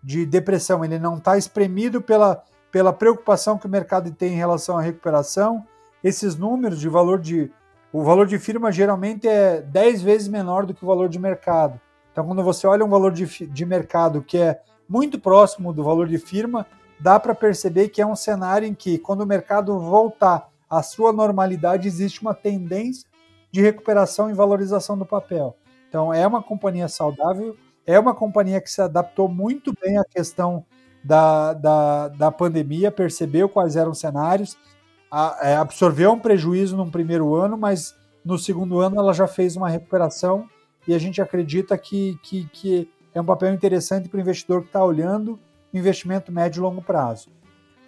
[0.01, 4.77] de depressão, ele não está espremido pela, pela preocupação que o mercado tem em relação
[4.77, 5.63] à recuperação,
[6.03, 7.51] esses números de valor de.
[7.91, 11.79] O valor de firma geralmente é 10 vezes menor do que o valor de mercado.
[12.17, 14.59] Então, quando você olha um valor de, de mercado que é
[14.89, 16.65] muito próximo do valor de firma,
[16.99, 21.13] dá para perceber que é um cenário em que, quando o mercado voltar à sua
[21.13, 23.07] normalidade, existe uma tendência
[23.51, 25.55] de recuperação e valorização do papel.
[25.87, 27.55] Então, é uma companhia saudável,
[27.85, 30.65] é uma companhia que se adaptou muito bem à questão
[31.03, 34.57] da, da, da pandemia, percebeu quais eram os cenários,
[35.11, 37.95] a, é, absorveu um prejuízo no primeiro ano, mas
[38.25, 40.49] no segundo ano ela já fez uma recuperação
[40.87, 44.67] e a gente acredita que, que, que é um papel interessante para o investidor que
[44.67, 45.39] está olhando
[45.73, 47.29] investimento médio e longo prazo.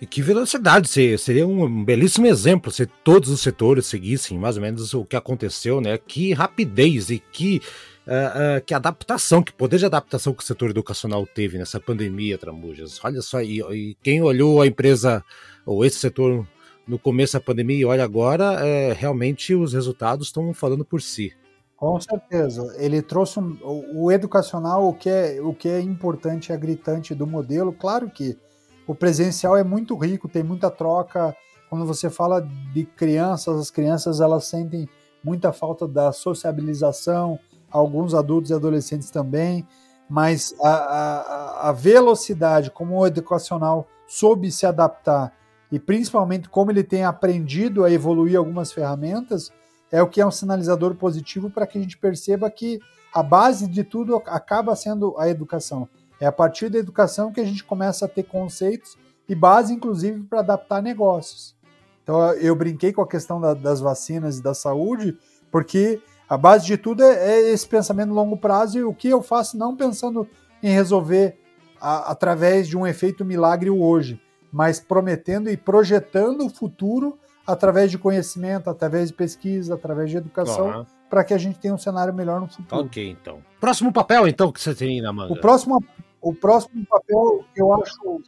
[0.01, 0.87] E que velocidade,
[1.17, 5.81] seria um belíssimo exemplo se todos os setores seguissem mais ou menos o que aconteceu,
[5.81, 5.97] né?
[5.97, 7.61] Que rapidez e que
[8.07, 12.37] uh, uh, que adaptação, que poder de adaptação que o setor educacional teve nessa pandemia,
[12.37, 12.99] Tramujas.
[13.03, 15.23] Olha só, e, e quem olhou a empresa
[15.65, 16.47] ou esse setor
[16.87, 21.33] no começo da pandemia e olha agora, é, realmente os resultados estão falando por si.
[21.79, 22.75] Com certeza.
[22.77, 23.57] Ele trouxe um,
[23.95, 27.71] o, educacional, o que, é, o que é importante, é gritante do modelo.
[27.71, 28.37] Claro que
[28.85, 31.33] o presencial é muito rico, tem muita troca.
[31.69, 32.41] Quando você fala
[32.73, 34.89] de crianças, as crianças elas sentem
[35.23, 37.39] muita falta da sociabilização,
[37.71, 39.65] alguns adultos e adolescentes também,
[40.09, 45.31] mas a, a, a velocidade como o educacional soube se adaptar
[45.71, 49.51] e principalmente como ele tem aprendido a evoluir algumas ferramentas,
[49.91, 52.79] é o que é um sinalizador positivo para que a gente perceba que
[53.13, 55.87] a base de tudo acaba sendo a educação.
[56.19, 60.23] É a partir da educação que a gente começa a ter conceitos e base, inclusive,
[60.23, 61.55] para adaptar negócios.
[62.03, 65.17] Então, eu brinquei com a questão da, das vacinas e da saúde,
[65.51, 69.21] porque a base de tudo é, é esse pensamento longo prazo e o que eu
[69.21, 70.27] faço não pensando
[70.61, 71.37] em resolver
[71.79, 74.21] a, através de um efeito milagre hoje,
[74.51, 77.17] mas prometendo e projetando o futuro
[77.51, 80.85] através de conhecimento, através de pesquisa, através de educação, uhum.
[81.09, 82.81] para que a gente tenha um cenário melhor no futuro.
[82.81, 83.39] Ok, então.
[83.59, 85.33] Próximo papel, então, que você tem na manga?
[85.33, 85.83] O próximo,
[86.21, 88.21] o próximo papel que eu acho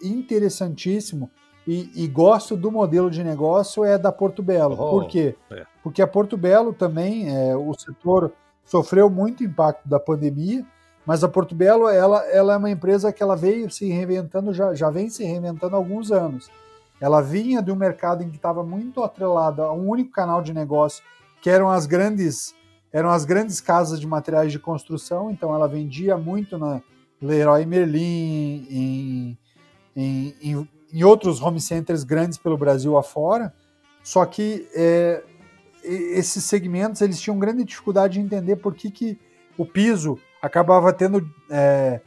[0.00, 1.28] interessantíssimo
[1.66, 4.74] e, e, gosto do modelo de negócio é da Porto Belo.
[4.78, 5.34] Oh, Por quê?
[5.50, 5.66] É.
[5.82, 8.32] Porque a Porto Belo também, é, o setor
[8.64, 10.64] sofreu muito impacto da pandemia,
[11.04, 14.72] mas a Porto Belo ela, ela é uma empresa que ela veio se reinventando, já,
[14.72, 16.48] já vem se reinventando há alguns anos.
[17.00, 20.52] Ela vinha de um mercado em que estava muito atrelado a um único canal de
[20.52, 21.02] negócio,
[21.40, 22.56] que eram as grandes
[22.90, 26.80] eram as grandes casas de materiais de construção, então ela vendia muito na
[27.20, 29.38] Leroy Merlin, em,
[29.94, 33.52] em, em em outros home centers grandes pelo Brasil afora,
[34.02, 35.22] só que é,
[35.82, 39.18] esses segmentos eles tinham grande dificuldade de entender por que, que
[39.56, 42.00] o piso acabava tendo é,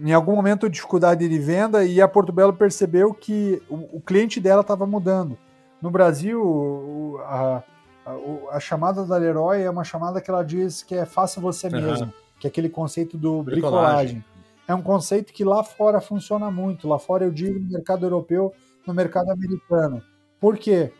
[0.00, 4.40] em algum momento dificuldade de venda e a Porto Belo percebeu que o, o cliente
[4.40, 5.38] dela estava mudando.
[5.80, 7.62] No Brasil, a,
[8.04, 8.16] a,
[8.52, 11.80] a, chamada da Leroy é uma chamada que ela diz que é faça você uhum.
[11.80, 14.16] mesmo, que é aquele conceito do bricolagem.
[14.16, 14.36] bricolagem
[14.68, 16.88] é um conceito que lá fora funciona muito.
[16.88, 18.52] Lá fora eu digo no mercado europeu,
[18.86, 20.02] no mercado americano.
[20.40, 20.92] Por quê?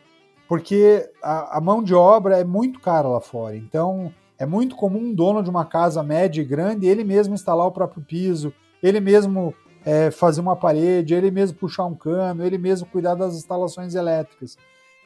[0.49, 3.57] Porque a, a mão de obra é muito cara lá fora.
[3.57, 7.67] Então é muito comum um dono de uma casa média e grande ele mesmo instalar
[7.67, 9.55] o próprio piso, ele mesmo
[9.85, 14.57] é, fazer uma parede, ele mesmo puxar um cano, ele mesmo cuidar das instalações elétricas.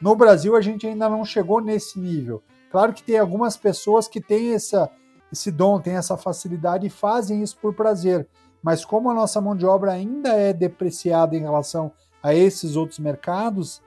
[0.01, 2.41] No Brasil a gente ainda não chegou nesse nível.
[2.71, 4.89] Claro que tem algumas pessoas que têm essa,
[5.31, 8.27] esse dom, têm essa facilidade e fazem isso por prazer
[8.61, 11.91] mas como a nossa mão de obra ainda é depreciada em relação
[12.21, 13.81] a esses outros mercados,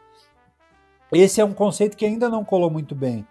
[1.12, 3.26] esse é um conceito que ainda não colou muito bem.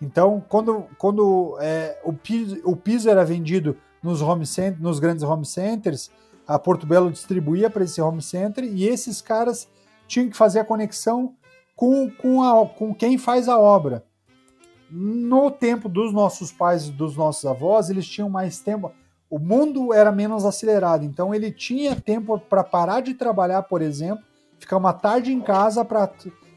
[0.00, 5.22] Então, quando, quando é, o, piso, o piso era vendido nos, home center, nos grandes
[5.22, 6.10] home centers,
[6.46, 9.68] a Porto Belo distribuía para esse home center e esses caras
[10.06, 11.34] tinham que fazer a conexão
[11.74, 14.04] com, com, a, com quem faz a obra.
[14.88, 18.92] No tempo dos nossos pais e dos nossos avós, eles tinham mais tempo
[19.28, 24.24] o mundo era menos acelerado, então ele tinha tempo para parar de trabalhar, por exemplo,
[24.58, 26.10] ficar uma tarde em casa para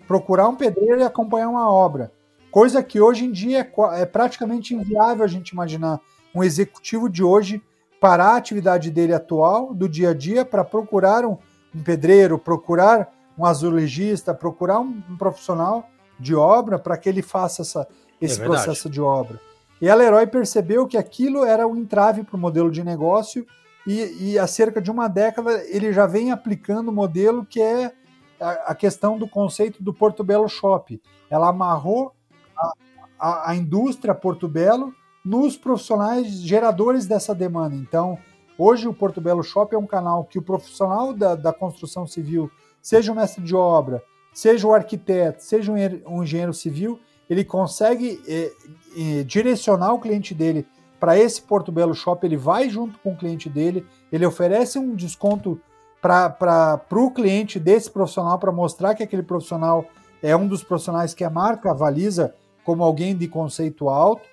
[0.07, 2.11] procurar um pedreiro e acompanhar uma obra.
[2.51, 5.99] Coisa que hoje em dia é, é praticamente inviável a gente imaginar
[6.33, 7.61] um executivo de hoje
[7.99, 11.37] parar a atividade dele atual, do dia a dia, para procurar um,
[11.75, 17.61] um pedreiro, procurar um azulejista, procurar um, um profissional de obra para que ele faça
[17.61, 17.87] essa,
[18.21, 19.39] esse é processo de obra.
[19.81, 23.45] E a Leroy percebeu que aquilo era um entrave para o modelo de negócio
[23.87, 27.93] e, e, há cerca de uma década ele já vem aplicando o modelo que é
[28.39, 31.01] a, a questão do conceito do Porto Belo Shop.
[31.29, 32.11] Ela amarrou
[32.57, 32.73] a,
[33.17, 34.93] a, a indústria Porto Belo
[35.23, 37.75] nos profissionais geradores dessa demanda.
[37.75, 38.17] Então,
[38.57, 42.49] hoje o Porto Belo Shop é um canal que o profissional da, da construção civil,
[42.81, 44.03] seja o mestre de obra,
[44.33, 45.71] seja o arquiteto, seja
[46.07, 46.99] um engenheiro civil,
[47.29, 48.51] ele consegue é,
[48.97, 50.65] é, direcionar o cliente dele
[50.99, 54.95] para esse Porto Belo Shop, ele vai junto com o cliente dele, ele oferece um
[54.95, 55.59] desconto
[56.01, 59.85] para o cliente desse profissional para mostrar que aquele profissional
[60.21, 64.27] é um dos profissionais que a marca avaliza como alguém de conceito alto.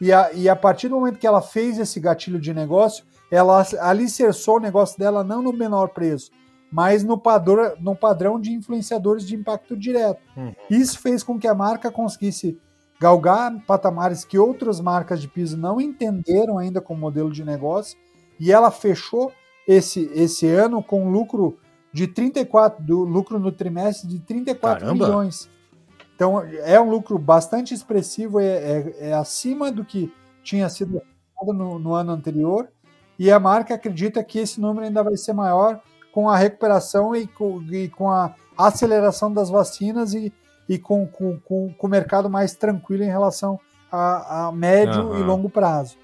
[0.00, 3.64] E a, e a partir do momento que ela fez esse gatilho de negócio, ela
[3.80, 6.30] alicerçou o negócio dela não no menor preço,
[6.72, 10.20] mas no, padrão, no padrão de influenciadores de impacto direto.
[10.36, 10.54] Uhum.
[10.70, 12.58] Isso fez com que a marca conseguisse
[13.00, 17.98] galgar patamares que outras marcas de piso não entenderam ainda como modelo de negócio,
[18.38, 19.32] e ela fechou
[19.66, 21.58] esse, esse ano com lucro
[21.92, 25.06] de 34, do lucro no trimestre de 34 Caramba.
[25.06, 25.50] milhões.
[26.20, 30.12] Então é um lucro bastante expressivo, é, é, é acima do que
[30.42, 31.00] tinha sido
[31.42, 32.68] no, no ano anterior,
[33.18, 35.80] e a marca acredita que esse número ainda vai ser maior
[36.12, 40.30] com a recuperação e com, e com a aceleração das vacinas e,
[40.68, 43.58] e com, com, com, com, o mercado mais tranquilo em relação
[43.90, 45.20] a, a médio uhum.
[45.20, 45.96] e longo prazo.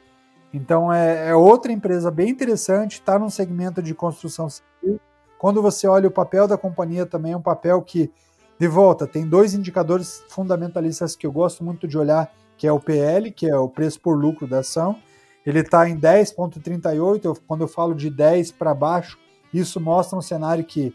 [0.51, 4.99] Então é, é outra empresa bem interessante, está num segmento de construção civil.
[5.39, 8.11] Quando você olha o papel da companhia também é um papel que,
[8.59, 12.81] de volta, tem dois indicadores fundamentalistas que eu gosto muito de olhar, que é o
[12.81, 14.97] PL, que é o preço por lucro da ação.
[15.45, 17.39] Ele está em 10,38.
[17.47, 19.19] Quando eu falo de 10 para baixo,
[19.53, 20.95] isso mostra um cenário que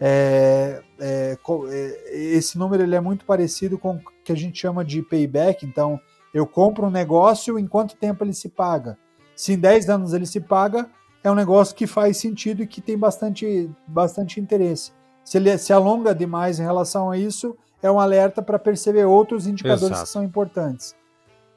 [0.00, 1.38] é, é,
[1.68, 5.64] é, esse número ele é muito parecido com o que a gente chama de payback.
[5.64, 6.00] Então,
[6.32, 8.98] eu compro um negócio, em quanto tempo ele se paga?
[9.36, 10.90] Se em 10 anos ele se paga,
[11.22, 14.92] é um negócio que faz sentido e que tem bastante, bastante interesse.
[15.24, 19.46] Se ele se alonga demais em relação a isso, é um alerta para perceber outros
[19.46, 20.02] indicadores Exato.
[20.02, 20.94] que são importantes.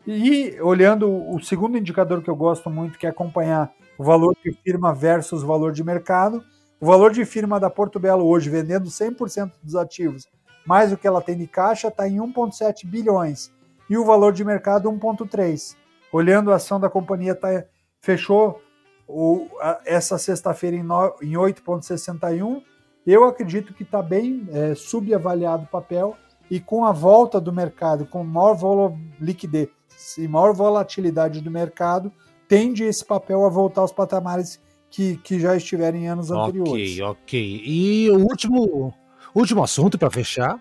[0.05, 4.51] E olhando o segundo indicador que eu gosto muito, que é acompanhar o valor de
[4.63, 6.43] firma versus o valor de mercado.
[6.79, 10.27] O valor de firma da Porto Belo hoje, vendendo 100% dos ativos,
[10.65, 13.51] mais o que ela tem de caixa, está em 1,7 bilhões.
[13.89, 15.75] E o valor de mercado, 1,3.
[16.11, 17.65] Olhando a ação da companhia, tá,
[18.01, 18.61] fechou
[19.07, 22.61] o, a, essa sexta-feira em, em 8,61.
[23.05, 26.17] Eu acredito que está bem é, subavaliado o papel
[26.49, 29.69] e com a volta do mercado, com maior liquidez
[30.17, 32.11] e maior volatilidade do mercado,
[32.47, 36.99] tende esse papel a voltar aos patamares que, que já estiveram em anos anteriores.
[36.99, 37.61] Ok, ok.
[37.65, 38.93] E o último,
[39.35, 40.59] último assunto para fechar,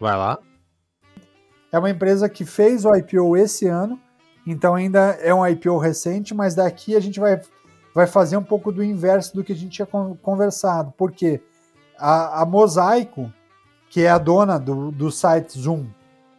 [0.00, 0.38] vai lá.
[1.70, 4.00] É uma empresa que fez o IPO esse ano,
[4.46, 7.40] então ainda é um IPO recente, mas daqui a gente vai,
[7.94, 9.86] vai fazer um pouco do inverso do que a gente tinha
[10.22, 11.42] conversado, porque
[11.98, 13.32] a, a Mosaico,
[13.90, 15.86] que é a dona do, do site Zoom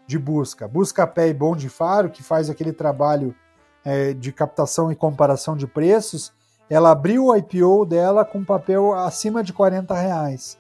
[0.07, 3.35] de busca, Busca Pé e Bom de Faro, que faz aquele trabalho
[3.83, 6.31] é, de captação e comparação de preços,
[6.69, 10.57] ela abriu o IPO dela com papel acima de 40 reais.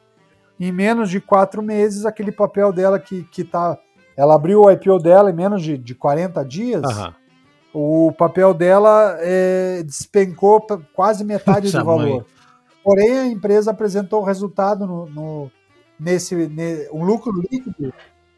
[0.59, 3.77] Em menos de quatro meses, aquele papel dela que, que tá.
[4.15, 6.83] Ela abriu o IPO dela em menos de, de 40 dias.
[7.73, 12.25] O papel dela é, despencou quase metade do valor.
[12.87, 15.51] Porém, a empresa apresentou resultado no, no
[15.99, 16.33] nesse,
[16.93, 17.93] um lucro líquido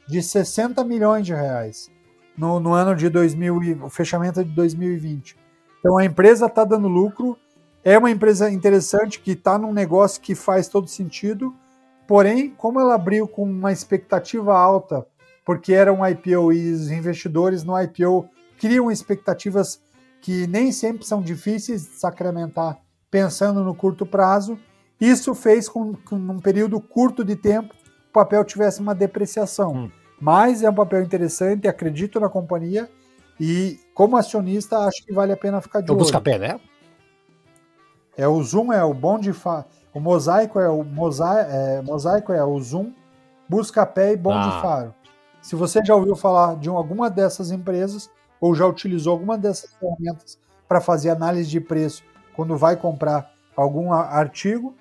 [0.07, 1.91] de 60 milhões de reais
[2.35, 5.37] no, no ano de 2000, o fechamento de 2020.
[5.77, 7.37] Então a empresa está dando lucro,
[7.83, 11.53] é uma empresa interessante que está num negócio que faz todo sentido,
[12.07, 15.05] porém, como ela abriu com uma expectativa alta,
[15.45, 18.27] porque era um IPO e os investidores no IPO
[18.59, 19.79] criam expectativas
[20.19, 24.59] que nem sempre são difíceis de sacramentar pensando no curto prazo,
[24.99, 27.73] isso fez com que num período curto de tempo
[28.09, 29.73] o papel tivesse uma depreciação.
[29.73, 29.91] Hum.
[30.19, 32.89] Mas é um papel interessante, acredito na companhia
[33.39, 36.01] e, como acionista, acho que vale a pena ficar de olho.
[36.01, 36.59] O Buscapé, né?
[38.17, 39.65] É o Zoom, é o bom de fa...
[39.93, 41.39] O mosaico é o mosa...
[41.39, 42.91] é, mosaico é o Zoom,
[43.47, 44.47] Buscapé e Bom ah.
[44.47, 44.95] de Faro.
[45.41, 48.09] Se você já ouviu falar de alguma dessas empresas
[48.41, 50.37] ou já utilizou alguma dessas ferramentas
[50.67, 52.03] para fazer análise de preço
[52.39, 54.73] quando vai comprar algum artigo,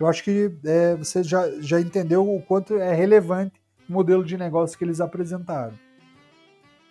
[0.00, 3.52] eu acho que é, você já, já entendeu o quanto é relevante
[3.88, 5.74] modelo de negócio que eles apresentaram.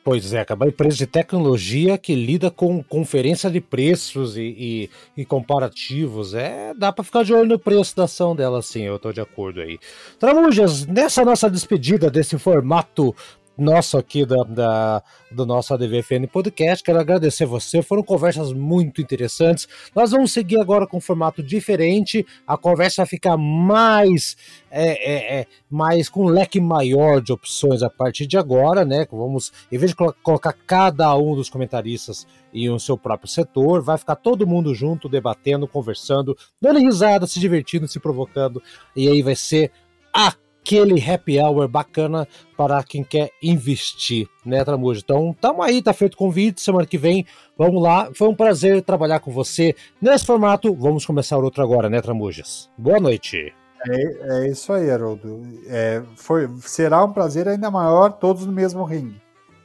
[0.05, 5.26] Pois é, uma empresa de tecnologia que lida com conferência de preços e, e, e
[5.26, 6.34] comparativos.
[6.34, 9.20] É, dá para ficar de olho no preço da ação dela, sim, eu tô de
[9.20, 9.78] acordo aí.
[10.18, 13.14] Tramujas, nessa nossa despedida desse formato
[13.58, 16.84] nosso aqui da, da, do nosso ADVFN Podcast.
[16.84, 19.68] Quero agradecer você, foram conversas muito interessantes.
[19.95, 24.38] Nós vamos seguir agora com um formato diferente, a conversa vai ficar mais,
[24.70, 29.08] é, é, é, mais com um leque maior de opções a partir de agora, né?
[29.12, 33.97] Vamos, em vez de colocar cada um dos comentaristas em o seu próprio setor, vai
[33.97, 38.62] ficar todo mundo junto, debatendo, conversando, dando risada, se divertindo, se provocando,
[38.95, 39.72] e aí vai ser
[40.14, 40.34] a
[40.68, 44.99] aquele happy hour bacana para quem quer investir, né, Tramujo?
[45.01, 47.26] Então, tamo aí, tá feito o convite, semana que vem,
[47.57, 48.09] vamos lá.
[48.13, 50.76] Foi um prazer trabalhar com você nesse formato.
[50.76, 52.70] Vamos começar outro agora, né, Tramujas?
[52.78, 53.53] Boa noite.
[53.88, 55.41] É, é isso aí, Haroldo.
[55.68, 59.22] É, foi, será um prazer ainda maior, todos no mesmo ringue.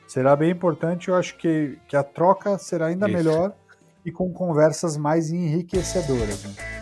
[0.06, 3.16] Será bem importante, eu acho que, que a troca será ainda isso.
[3.16, 3.52] melhor
[4.04, 6.44] e com conversas mais enriquecedoras.
[6.44, 6.81] Né?